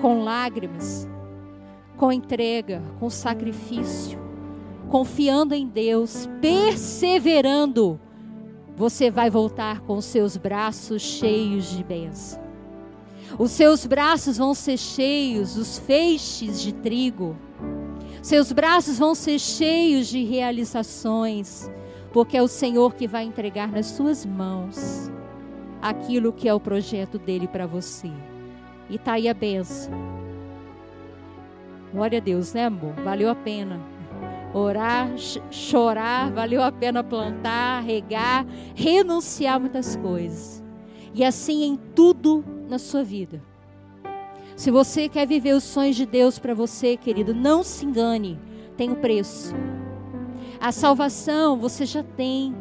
[0.00, 1.08] com lágrimas,
[2.04, 4.18] com entrega, com sacrifício,
[4.90, 7.98] confiando em Deus, perseverando,
[8.76, 12.38] você vai voltar com os seus braços cheios de bênção.
[13.38, 17.34] Os seus braços vão ser cheios, os feixes de trigo.
[18.20, 21.70] Seus braços vão ser cheios de realizações,
[22.12, 25.10] porque é o Senhor que vai entregar nas suas mãos
[25.80, 28.10] aquilo que é o projeto dele para você.
[28.90, 30.13] E tá aí a benção.
[31.94, 32.92] Glória a Deus, né, amor?
[33.04, 33.80] Valeu a pena.
[34.52, 35.12] Orar,
[35.48, 40.60] chorar, valeu a pena plantar, regar, renunciar muitas coisas.
[41.14, 43.40] E assim em tudo na sua vida.
[44.56, 48.40] Se você quer viver os sonhos de Deus para você, querido, não se engane,
[48.76, 49.54] tem um preço.
[50.60, 52.52] A salvação você já tem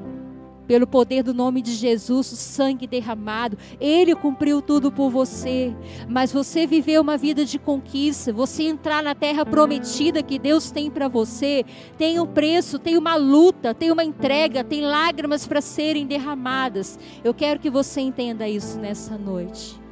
[0.73, 5.71] pelo poder do nome de Jesus, o sangue derramado, Ele cumpriu tudo por você.
[6.09, 10.89] Mas você viveu uma vida de conquista, você entrar na terra prometida que Deus tem
[10.89, 11.63] para você,
[11.95, 16.97] tem um preço, tem uma luta, tem uma entrega, tem lágrimas para serem derramadas.
[17.23, 19.82] Eu quero que você entenda isso nessa noite.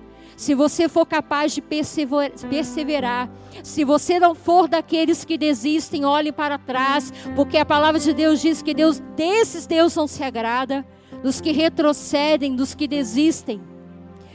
[0.42, 3.30] Se você for capaz de perseverar,
[3.62, 8.42] se você não for daqueles que desistem, olhe para trás, porque a palavra de Deus
[8.42, 10.84] diz que Deus desses Deus não se agrada,
[11.22, 13.62] dos que retrocedem, dos que desistem.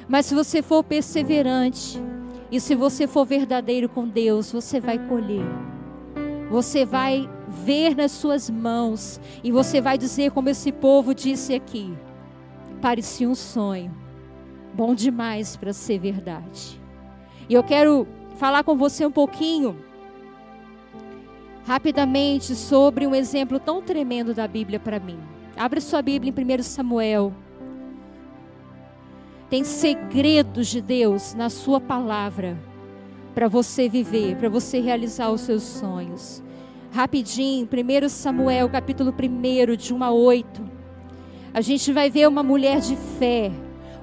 [0.07, 2.01] Mas se você for perseverante
[2.53, 5.45] e se você for verdadeiro com Deus, você vai colher.
[6.53, 11.93] Você vai ver nas suas mãos e você vai dizer como esse povo disse aqui:
[12.81, 14.06] parecia um sonho
[14.77, 16.79] bom demais para ser verdade.
[17.49, 19.79] E eu quero falar com você um pouquinho,
[21.67, 25.19] rapidamente, sobre um exemplo tão tremendo da Bíblia para mim.
[25.57, 27.33] Abre sua Bíblia em 1 Samuel.
[29.49, 32.59] Tem segredos de Deus na sua palavra
[33.35, 36.43] para você viver, para você realizar os seus sonhos.
[36.93, 40.63] Rapidinho, 1 Samuel, capítulo 1, de 1 a 8.
[41.55, 43.51] A gente vai ver uma mulher de fé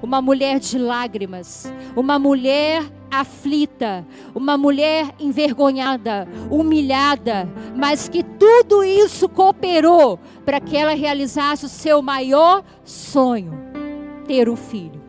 [0.02, 9.28] uma mulher de lágrimas, uma mulher aflita, uma mulher envergonhada, humilhada, mas que tudo isso
[9.28, 13.52] cooperou para que ela realizasse o seu maior sonho:
[14.26, 15.02] ter um filho.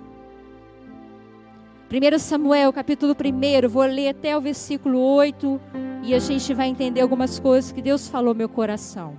[1.92, 5.62] 1 Samuel, capítulo 1, vou ler até o versículo 8
[6.04, 9.16] e a gente vai entender algumas coisas que Deus falou meu coração.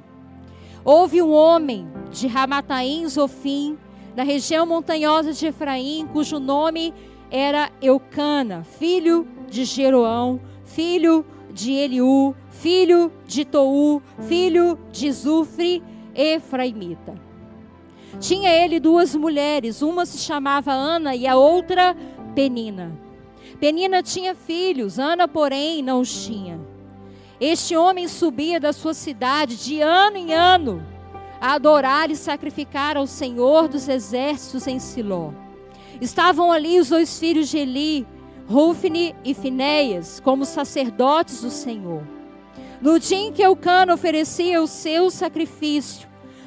[0.84, 3.78] Houve um homem de Ramataim Zofim,
[4.16, 6.94] na região montanhosa de Efraim, cujo nome
[7.30, 15.82] era Eucana, filho de Jeroão, filho de Eliú, filho de Tou, filho de Zufre,
[16.14, 17.14] Efraimita.
[18.18, 21.94] Tinha ele duas mulheres, uma se chamava Ana e a outra
[22.34, 22.98] Penina.
[23.60, 26.58] Penina tinha filhos, Ana, porém, não os tinha.
[27.38, 30.95] Este homem subia da sua cidade de ano em ano
[31.40, 35.30] a adorar e sacrificar ao Senhor dos exércitos em Siló.
[36.00, 38.06] Estavam ali os dois filhos de Eli,
[38.48, 42.02] Rufne e Finéias, como sacerdotes do Senhor.
[42.80, 46.06] No dia em que Eucana oferecia o seu sacrifício,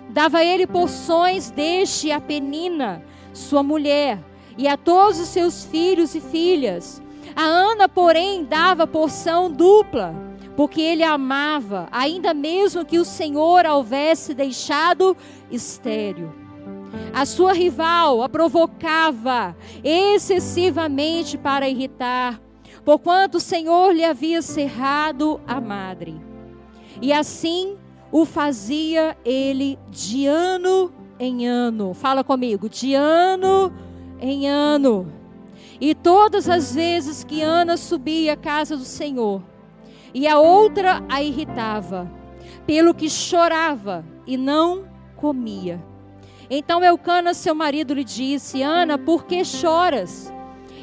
[0.10, 4.20] dava ele porções deste a Penina, sua mulher,
[4.58, 7.02] e a todos os seus filhos e filhas.
[7.36, 10.29] A Ana, porém, dava porção dupla
[10.60, 15.16] porque ele amava, ainda mesmo que o Senhor a houvesse deixado
[15.50, 16.34] estéril.
[17.14, 22.42] A sua rival a provocava excessivamente para irritar,
[22.84, 26.20] porquanto o Senhor lhe havia cerrado a madre.
[27.02, 27.78] E assim
[28.12, 31.94] o fazia ele de ano em ano.
[31.94, 33.72] Fala comigo, de ano
[34.20, 35.10] em ano.
[35.80, 39.42] E todas as vezes que Ana subia à casa do Senhor,
[40.14, 42.10] e a outra a irritava,
[42.66, 45.84] pelo que chorava e não comia.
[46.50, 50.34] Então Eucana, seu marido, lhe disse: Ana, por que choras?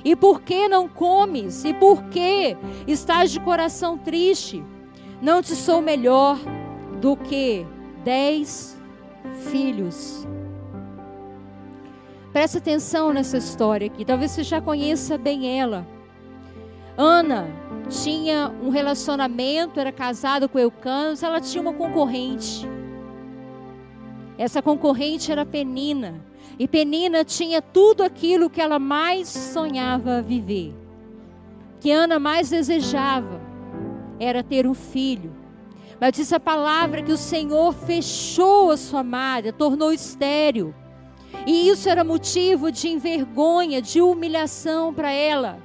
[0.04, 1.64] E por que não comes?
[1.64, 2.56] E por que
[2.86, 4.62] estás de coração triste?
[5.20, 6.38] Não te sou melhor
[7.00, 7.66] do que
[8.04, 8.80] dez
[9.50, 10.26] filhos.
[12.32, 14.04] Presta atenção nessa história aqui.
[14.04, 15.86] Talvez você já conheça bem ela.
[16.96, 17.48] Ana
[17.88, 22.68] tinha um relacionamento, era casada com Eucanos, ela tinha uma concorrente.
[24.38, 26.20] Essa concorrente era Penina.
[26.58, 30.74] E Penina tinha tudo aquilo que ela mais sonhava viver.
[31.80, 33.40] Que Ana mais desejava
[34.18, 35.34] era ter um filho.
[36.00, 40.74] Mas diz a palavra que o Senhor fechou a sua malha, tornou estéril.
[41.46, 45.58] E isso era motivo de envergonha, de humilhação para ela.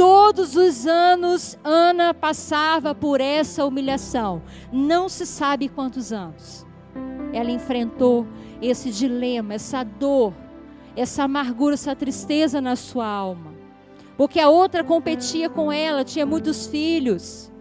[0.00, 4.40] Todos os anos Ana passava por essa humilhação.
[4.72, 6.64] Não se sabe quantos anos.
[7.34, 8.26] Ela enfrentou
[8.62, 10.32] esse dilema, essa dor,
[10.96, 13.52] essa amargura, essa tristeza na sua alma.
[14.16, 17.52] Porque a outra competia com ela, tinha muitos filhos,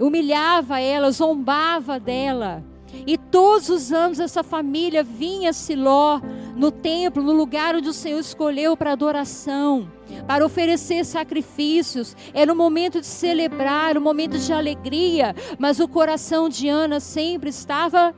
[0.00, 2.64] humilhava ela, zombava dela.
[3.06, 6.20] E todos os anos essa família vinha a Siló,
[6.56, 9.88] no templo, no lugar onde o Senhor escolheu para adoração,
[10.26, 12.16] para oferecer sacrifícios.
[12.32, 17.50] Era um momento de celebrar, um momento de alegria, mas o coração de Ana sempre
[17.50, 18.14] estava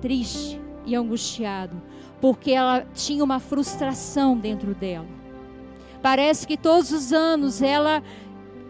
[0.00, 1.80] triste e angustiado,
[2.20, 5.06] porque ela tinha uma frustração dentro dela.
[6.02, 8.02] Parece que todos os anos ela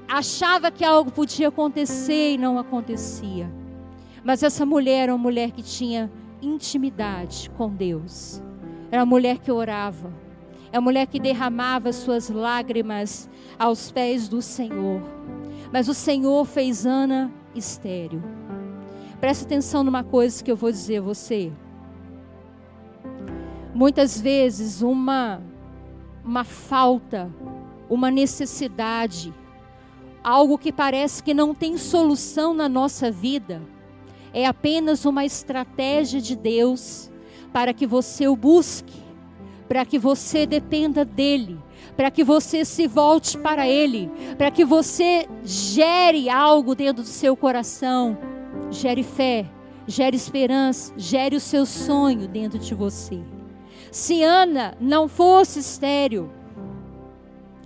[0.06, 3.50] achava que algo podia acontecer e não acontecia.
[4.22, 6.10] Mas essa mulher era uma mulher que tinha
[6.42, 8.42] intimidade com Deus.
[8.90, 10.12] Era uma mulher que orava.
[10.72, 15.02] É uma mulher que derramava suas lágrimas aos pés do Senhor.
[15.70, 18.22] Mas o Senhor fez Ana estéreo.
[19.20, 21.52] Presta atenção numa coisa que eu vou dizer a você.
[23.74, 25.40] Muitas vezes uma
[26.24, 27.30] uma falta,
[27.90, 29.34] uma necessidade,
[30.22, 33.60] algo que parece que não tem solução na nossa vida,
[34.32, 37.10] é apenas uma estratégia de Deus
[37.52, 39.01] para que você o busque,
[39.72, 41.58] para que você dependa dele,
[41.96, 47.34] para que você se volte para ele, para que você gere algo dentro do seu
[47.34, 48.18] coração,
[48.70, 49.46] gere fé,
[49.86, 53.18] gere esperança, gere o seu sonho dentro de você.
[53.90, 56.28] Se Ana não fosse estéril,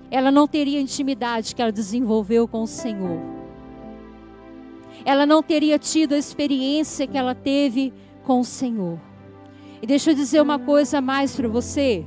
[0.09, 3.21] ela não teria a intimidade que ela desenvolveu com o Senhor.
[5.05, 7.93] Ela não teria tido a experiência que ela teve
[8.23, 9.06] com o Senhor.
[9.81, 12.05] E deixa eu dizer uma coisa mais para você.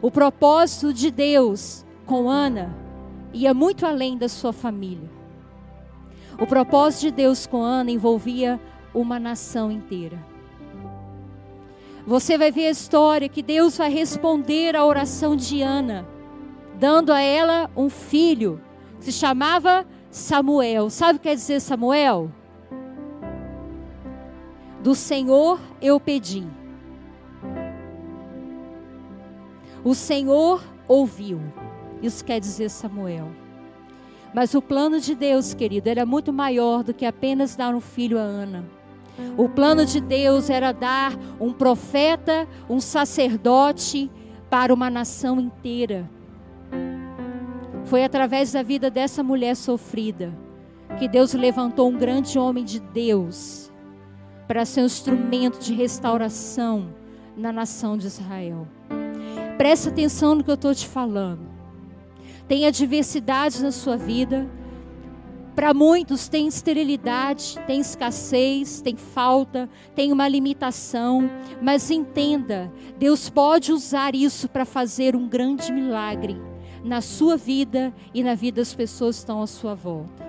[0.00, 2.74] O propósito de Deus com Ana
[3.32, 5.10] ia muito além da sua família.
[6.38, 8.60] O propósito de Deus com Ana envolvia
[8.94, 10.18] uma nação inteira.
[12.06, 16.06] Você vai ver a história que Deus vai responder à oração de Ana,
[16.78, 18.60] dando a ela um filho
[18.98, 20.88] que se chamava Samuel.
[20.90, 22.30] Sabe o que quer dizer Samuel?
[24.82, 26.46] Do Senhor eu pedi.
[29.82, 31.40] O Senhor ouviu.
[32.00, 33.28] Isso quer dizer Samuel.
[34.32, 38.18] Mas o plano de Deus, querido, era muito maior do que apenas dar um filho
[38.18, 38.64] a Ana.
[39.36, 44.10] O plano de Deus era dar um profeta, um sacerdote
[44.48, 46.08] para uma nação inteira.
[47.84, 50.32] Foi através da vida dessa mulher sofrida
[50.98, 53.67] que Deus levantou um grande homem de Deus
[54.48, 56.88] para ser um instrumento de restauração
[57.36, 58.66] na nação de Israel.
[59.58, 61.46] Presta atenção no que eu estou te falando.
[62.48, 64.48] Tem adversidades na sua vida,
[65.54, 71.28] para muitos tem esterilidade, tem escassez, tem falta, tem uma limitação,
[71.60, 76.40] mas entenda, Deus pode usar isso para fazer um grande milagre
[76.82, 80.26] na sua vida e na vida das pessoas que estão à sua volta.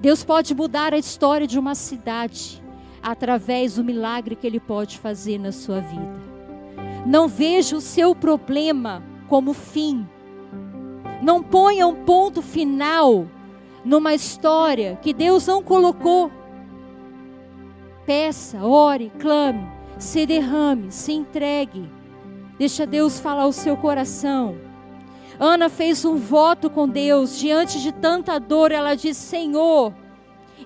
[0.00, 2.61] Deus pode mudar a história de uma cidade
[3.02, 6.20] através do milagre que Ele pode fazer na sua vida.
[7.04, 10.06] Não veja o seu problema como fim.
[11.20, 13.26] Não ponha um ponto final
[13.84, 16.30] numa história que Deus não colocou.
[18.06, 19.66] Peça, ore, clame,
[19.98, 21.88] se derrame, se entregue.
[22.58, 24.56] Deixa Deus falar o seu coração.
[25.38, 28.70] Ana fez um voto com Deus diante de tanta dor.
[28.70, 29.92] Ela disse: Senhor,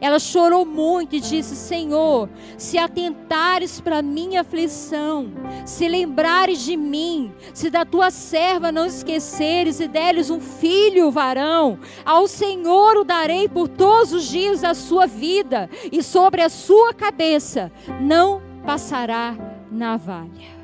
[0.01, 5.32] ela chorou muito e disse: Senhor, se atentares para minha aflição,
[5.64, 11.78] se lembrares de mim, se da tua serva não esqueceres e deres um filho varão,
[12.05, 16.92] ao Senhor o darei por todos os dias da sua vida, e sobre a sua
[16.92, 17.70] cabeça
[18.01, 19.36] não passará
[19.70, 20.57] navalha.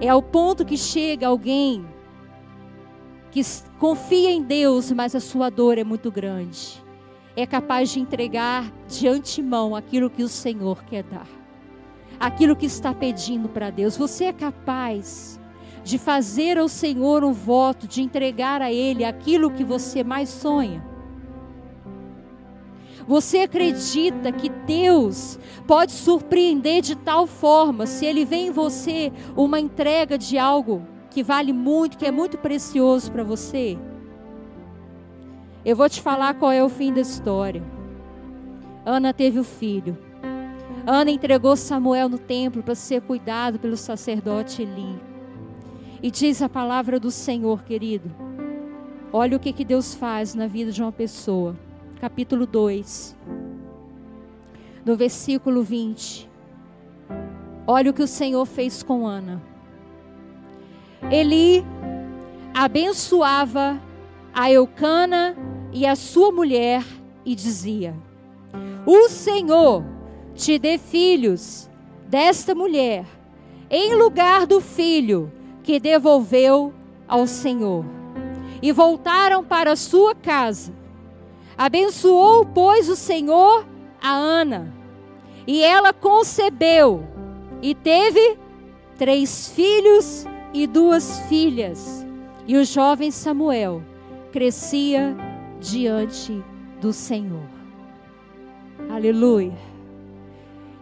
[0.00, 1.84] É ao ponto que chega alguém
[3.30, 3.42] que
[3.80, 6.83] confia em Deus, mas a sua dor é muito grande
[7.36, 11.26] é capaz de entregar de antemão aquilo que o Senhor quer dar,
[12.18, 13.96] aquilo que está pedindo para Deus.
[13.96, 15.40] Você é capaz
[15.82, 20.84] de fazer ao Senhor um voto, de entregar a Ele aquilo que você mais sonha.
[23.06, 29.60] Você acredita que Deus pode surpreender de tal forma, se Ele vê em você uma
[29.60, 33.78] entrega de algo que vale muito, que é muito precioso para você?
[35.64, 37.62] Eu vou te falar qual é o fim da história.
[38.84, 39.96] Ana teve o filho.
[40.86, 45.00] Ana entregou Samuel no templo para ser cuidado pelo sacerdote Eli.
[46.02, 48.10] E diz a palavra do Senhor, querido.
[49.10, 51.56] Olha o que, que Deus faz na vida de uma pessoa.
[51.98, 53.16] Capítulo 2,
[54.84, 56.28] no versículo 20.
[57.66, 59.40] Olha o que o Senhor fez com Ana.
[61.10, 61.64] Eli
[62.52, 63.80] abençoava
[64.34, 65.34] a Eucana
[65.74, 66.84] e a sua mulher
[67.26, 67.94] e dizia:
[68.86, 69.84] O Senhor
[70.34, 71.68] te dê filhos
[72.06, 73.04] desta mulher,
[73.68, 75.32] em lugar do filho
[75.64, 76.72] que devolveu
[77.08, 77.84] ao Senhor.
[78.62, 80.72] E voltaram para sua casa.
[81.58, 83.66] Abençoou, pois, o Senhor
[84.00, 84.72] a Ana.
[85.46, 87.04] E ela concebeu
[87.60, 88.38] e teve
[88.96, 92.06] três filhos e duas filhas.
[92.46, 93.82] E o jovem Samuel
[94.32, 95.16] crescia
[95.64, 96.44] diante
[96.78, 97.48] do Senhor.
[98.90, 99.56] Aleluia.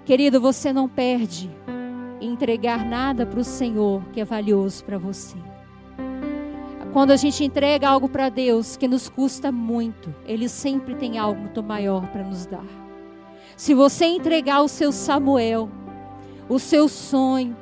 [0.05, 1.49] Querido, você não perde
[2.21, 5.37] entregar nada para o Senhor que é valioso para você.
[6.93, 11.41] Quando a gente entrega algo para Deus que nos custa muito, Ele sempre tem algo
[11.41, 12.67] muito maior para nos dar.
[13.57, 15.71] Se você entregar o seu Samuel,
[16.49, 17.57] o seu sonho,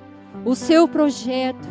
[0.45, 1.69] o seu projeto,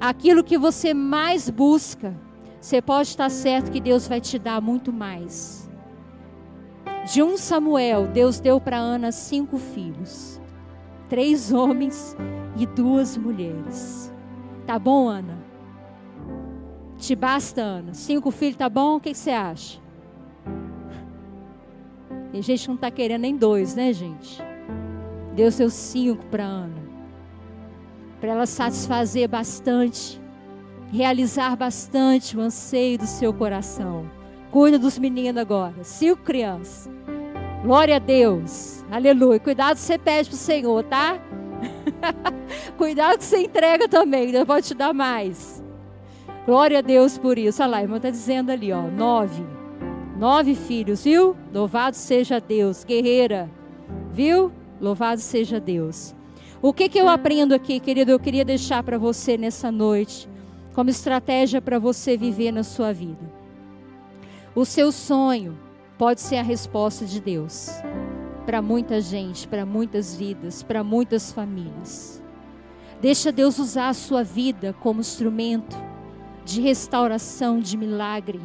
[0.00, 2.14] aquilo que você mais busca,
[2.60, 5.68] você pode estar certo que Deus vai te dar muito mais.
[7.12, 10.40] De um Samuel, Deus deu para Ana cinco filhos,
[11.08, 12.16] três homens
[12.56, 14.12] e duas mulheres.
[14.66, 15.38] Tá bom, Ana?
[16.98, 17.94] Te basta, Ana?
[17.94, 18.96] Cinco filhos, tá bom?
[18.96, 19.80] O que, você acha?
[22.32, 24.42] Tem gente que não está querendo nem dois, né, gente?
[25.34, 26.88] Deus deu cinco para Ana
[28.20, 30.20] para ela satisfazer bastante,
[30.92, 34.10] realizar bastante o anseio do seu coração.
[34.50, 36.90] Cuida dos meninos agora, cinco crianças.
[37.62, 39.38] Glória a Deus, aleluia.
[39.38, 41.18] Cuidado você pede para o Senhor, tá?
[42.78, 45.62] Cuidado que você entrega também, Deus pode te dar mais.
[46.46, 47.62] Glória a Deus por isso.
[47.62, 49.44] Olha lá, a irmã está dizendo ali, ó, nove.
[50.18, 51.36] Nove filhos, viu?
[51.52, 52.84] Louvado seja Deus.
[52.84, 53.50] Guerreira,
[54.12, 54.50] viu?
[54.80, 56.14] Louvado seja Deus.
[56.62, 58.10] O que, que eu aprendo aqui, querido?
[58.10, 60.28] Eu queria deixar para você nessa noite,
[60.78, 63.28] como estratégia para você viver na sua vida.
[64.54, 65.58] O seu sonho
[65.98, 67.68] pode ser a resposta de Deus
[68.46, 72.22] para muita gente, para muitas vidas, para muitas famílias.
[73.00, 75.76] Deixa Deus usar a sua vida como instrumento
[76.44, 78.40] de restauração, de milagre.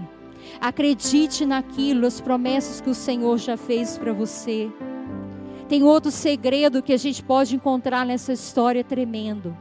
[0.59, 4.71] Acredite naquilo, as promessas que o Senhor já fez para você.
[5.69, 9.55] Tem outro segredo que a gente pode encontrar nessa história tremendo.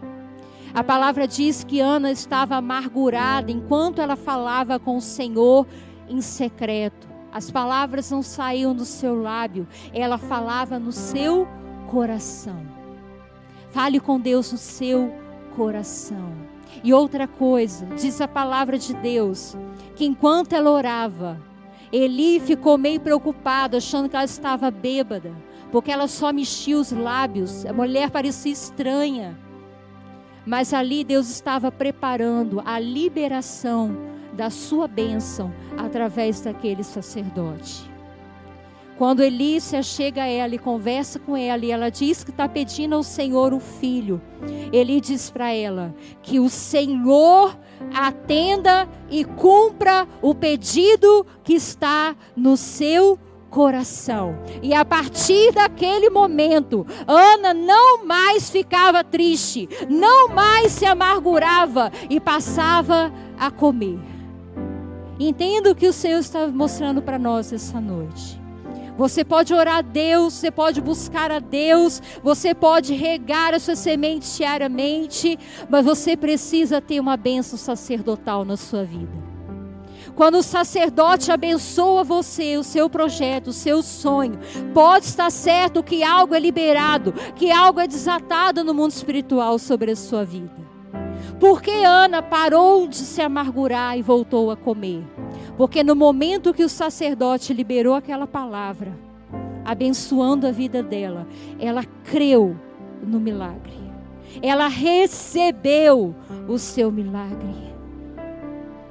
[0.74, 5.66] A palavra diz que Ana estava amargurada enquanto ela falava com o Senhor
[6.08, 7.08] em secreto.
[7.30, 11.48] As palavras não saíam do seu lábio, ela falava no seu
[11.90, 12.66] coração.
[13.70, 15.12] Fale com Deus no seu
[15.56, 16.32] coração.
[16.82, 19.56] E outra coisa, diz a palavra de Deus,
[19.94, 21.40] que enquanto ela orava,
[21.92, 25.32] Eli ficou meio preocupado, achando que ela estava bêbada
[25.72, 29.36] porque ela só mexia os lábios, a mulher parecia estranha.
[30.46, 33.96] Mas ali Deus estava preparando a liberação
[34.32, 37.90] da sua bênção através daquele sacerdote.
[38.98, 42.94] Quando Elícia chega a ela e conversa com ela, e ela diz que está pedindo
[42.94, 44.20] ao Senhor um filho,
[44.72, 47.58] ele diz para ela que o Senhor
[47.94, 54.38] atenda e cumpra o pedido que está no seu coração coração.
[54.62, 62.18] E a partir daquele momento, Ana não mais ficava triste, não mais se amargurava e
[62.18, 64.00] passava a comer.
[65.20, 68.40] Entenda o que o Senhor está mostrando para nós essa noite.
[68.96, 73.76] Você pode orar a Deus, você pode buscar a Deus, você pode regar a sua
[73.76, 75.38] semente diariamente,
[75.68, 79.31] mas você precisa ter uma bênção sacerdotal na sua vida.
[80.14, 84.38] Quando o sacerdote abençoa você, o seu projeto, o seu sonho,
[84.74, 89.92] pode estar certo que algo é liberado, que algo é desatado no mundo espiritual sobre
[89.92, 90.62] a sua vida.
[91.40, 95.02] Porque Ana parou de se amargurar e voltou a comer?
[95.56, 98.96] Porque no momento que o sacerdote liberou aquela palavra,
[99.64, 101.26] abençoando a vida dela,
[101.58, 102.56] ela creu
[103.02, 103.80] no milagre.
[104.40, 106.14] Ela recebeu
[106.48, 107.71] o seu milagre.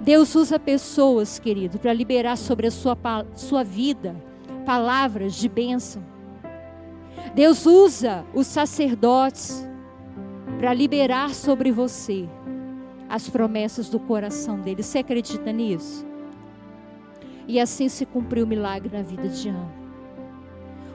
[0.01, 2.97] Deus usa pessoas, querido, para liberar sobre a sua,
[3.35, 4.15] sua vida
[4.65, 6.03] palavras de bênção.
[7.35, 9.67] Deus usa os sacerdotes
[10.57, 12.27] para liberar sobre você
[13.09, 14.83] as promessas do coração dele.
[14.83, 16.05] Você acredita nisso?
[17.47, 19.71] E assim se cumpriu o milagre na vida de Ana.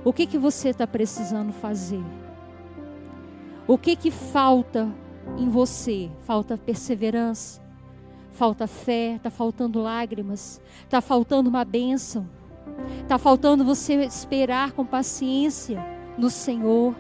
[0.05, 2.03] O que que você está precisando fazer?
[3.67, 4.89] O que que falta
[5.37, 6.09] em você?
[6.23, 7.61] Falta perseverança,
[8.37, 12.29] falta fé, está faltando lágrimas, está faltando uma bênção,
[13.01, 15.83] está faltando você esperar com paciência
[16.17, 16.95] no Senhor.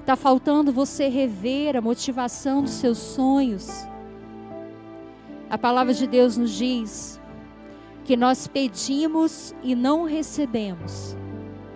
[0.00, 3.86] Está faltando você rever a motivação dos seus sonhos.
[5.48, 7.20] A palavra de Deus nos diz
[8.04, 11.16] que nós pedimos e não recebemos,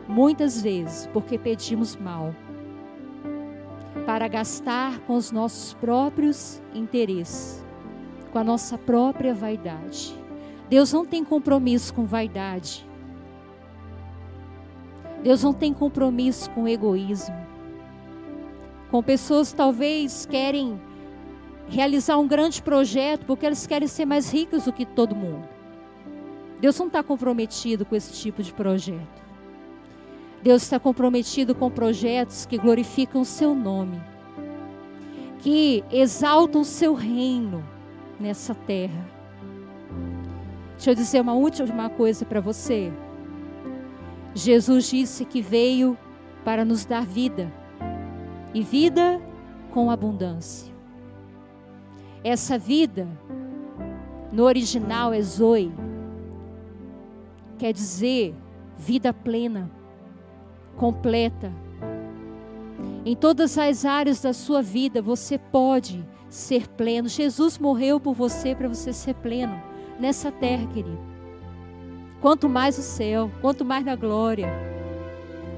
[0.09, 2.35] muitas vezes porque pedimos mal,
[4.07, 7.64] para gastar com os nossos próprios interesses,
[8.35, 10.15] com a nossa própria vaidade.
[10.69, 12.85] Deus não tem compromisso com vaidade.
[15.23, 17.45] Deus não tem compromisso com egoísmo
[18.95, 20.81] com pessoas que talvez querem
[21.69, 25.49] realizar um grande projeto porque eles querem ser mais ricos do que todo mundo.
[26.61, 29.23] Deus não está comprometido com esse tipo de projeto.
[30.45, 34.01] Deus está comprometido com projetos que glorificam o seu nome,
[35.41, 37.74] que exaltam o seu reino
[38.19, 39.05] nessa terra.
[40.73, 42.93] Deixa eu dizer uma última coisa para você.
[44.35, 45.97] Jesus disse que veio
[46.45, 47.53] para nos dar vida
[48.53, 49.21] e vida
[49.71, 50.73] com abundância.
[52.23, 53.07] Essa vida,
[54.33, 55.73] no original é Zoe,
[57.59, 58.35] quer dizer
[58.77, 59.71] vida plena,
[60.77, 61.53] completa.
[63.05, 66.05] Em todas as áreas da sua vida você pode
[66.35, 67.09] ser pleno.
[67.09, 69.63] Jesus morreu por você para você ser pleno
[70.01, 70.99] nessa terra, querido.
[72.21, 74.49] Quanto mais o céu, quanto mais na glória.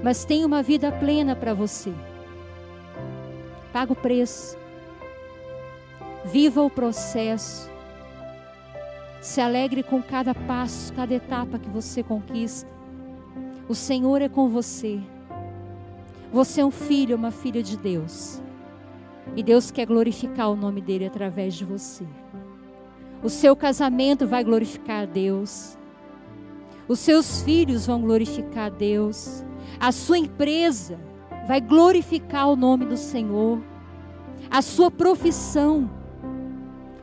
[0.03, 1.93] Mas tem uma vida plena para você.
[3.73, 4.59] Paga o preço.
[6.27, 7.71] Viva o processo.
[9.23, 12.69] Se alegre com cada passo, cada etapa que você conquista.
[13.67, 15.01] O Senhor é com você.
[16.33, 18.43] Você é um filho, uma filha de Deus.
[19.35, 22.07] E Deus quer glorificar o nome dele através de você.
[23.23, 25.77] O seu casamento vai glorificar a Deus.
[26.87, 29.45] Os seus filhos vão glorificar a Deus.
[29.81, 30.99] A sua empresa
[31.47, 33.61] vai glorificar o nome do Senhor.
[34.51, 35.91] A sua profissão,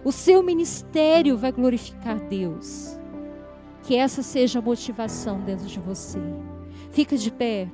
[0.04, 2.98] o seu ministério vai glorificar Deus.
[3.82, 6.20] Que essa seja a motivação dentro de você.
[6.92, 7.68] Fica de pé.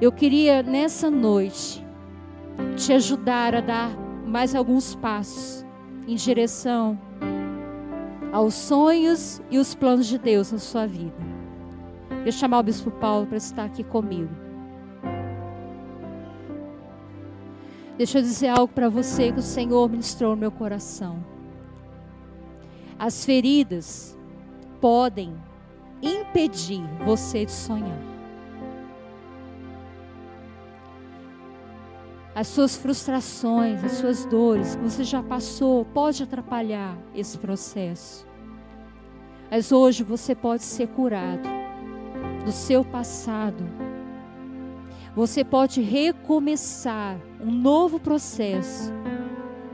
[0.00, 1.85] Eu queria nessa noite
[2.76, 3.90] te ajudar a dar
[4.26, 5.64] mais alguns passos
[6.06, 6.98] em direção
[8.32, 11.16] aos sonhos e os planos de Deus na sua vida.
[12.24, 14.30] Eu chamar o bispo Paulo para estar aqui comigo.
[17.96, 21.24] Deixa eu dizer algo para você que o Senhor ministrou no meu coração.
[22.98, 24.18] As feridas
[24.80, 25.34] podem
[26.02, 28.15] impedir você de sonhar.
[32.36, 38.26] As suas frustrações, as suas dores que você já passou, pode atrapalhar esse processo.
[39.50, 41.48] Mas hoje você pode ser curado
[42.44, 43.64] do seu passado.
[45.14, 48.92] Você pode recomeçar um novo processo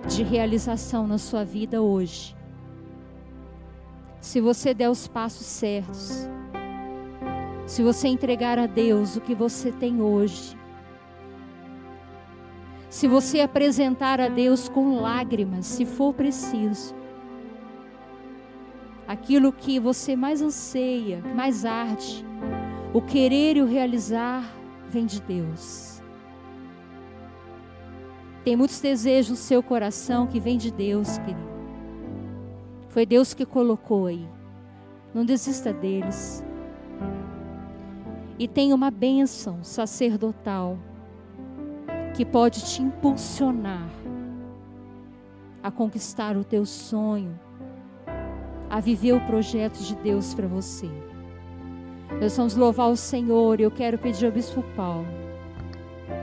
[0.07, 2.37] de realização na sua vida hoje.
[4.21, 6.29] Se você der os passos certos,
[7.67, 10.62] se você entregar a Deus o que você tem hoje,
[12.93, 16.95] se você apresentar a Deus com lágrimas, se for preciso,
[19.09, 22.23] aquilo que você mais anseia, mais arde,
[22.93, 24.45] o querer e o realizar
[24.91, 26.03] vem de Deus.
[28.45, 31.51] Tem muitos desejos no seu coração que vem de Deus, querido.
[32.91, 34.29] Foi Deus que colocou aí.
[35.15, 36.45] Não desista deles.
[38.39, 40.77] E tem uma bênção sacerdotal
[42.15, 43.89] que pode te impulsionar
[45.63, 47.39] a conquistar o teu sonho,
[48.69, 50.89] a viver o projeto de Deus para você.
[52.21, 55.07] Nós vamos louvar o Senhor eu quero pedir ao Bispo Paulo,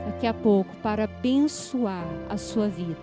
[0.06, 3.00] daqui a pouco, para abençoar a sua vida.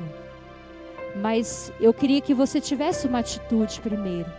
[1.22, 4.32] Mas eu queria que você tivesse uma atitude primeiro.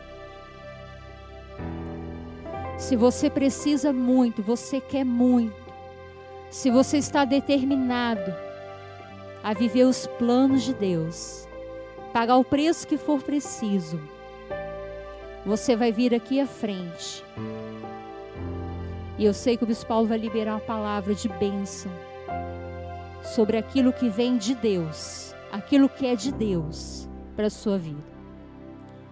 [2.79, 5.68] Se você precisa muito, você quer muito,
[6.51, 8.35] se você está determinado
[9.43, 11.49] a viver os planos de Deus,
[12.13, 14.01] pagar o preço que for preciso,
[15.45, 17.25] você vai vir aqui à frente
[19.19, 21.91] e eu sei que o Bispo Paulo vai liberar uma palavra de bênção
[23.35, 28.01] sobre aquilo que vem de Deus, aquilo que é de Deus para a sua vida.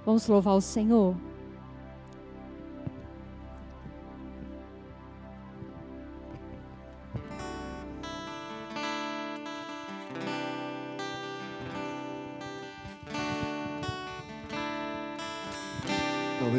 [0.05, 1.17] Vamos louvar o Senhor.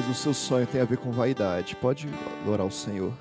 [0.09, 1.75] O seu sonho tenha a ver com vaidade.
[1.75, 2.07] Pode
[2.41, 3.11] adorar o Senhor.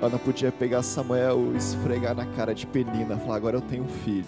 [0.00, 3.88] Ana podia pegar Samuel e esfregar na cara de Penina, falar: Agora eu tenho um
[3.88, 4.26] filho.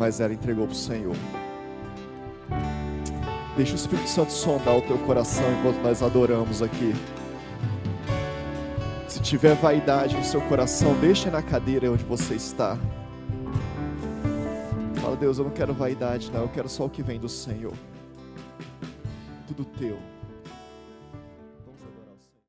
[0.00, 1.14] Mas ela entregou para o Senhor.
[3.56, 6.92] Deixa o Espírito Santo sondar o teu coração enquanto nós adoramos aqui.
[9.06, 12.76] Se tiver vaidade no seu coração, deixa na cadeira onde você está.
[15.00, 16.42] Fala, Deus, eu não quero vaidade, não.
[16.42, 17.74] Eu quero só o que vem do Senhor.
[19.56, 20.13] Tudo teu.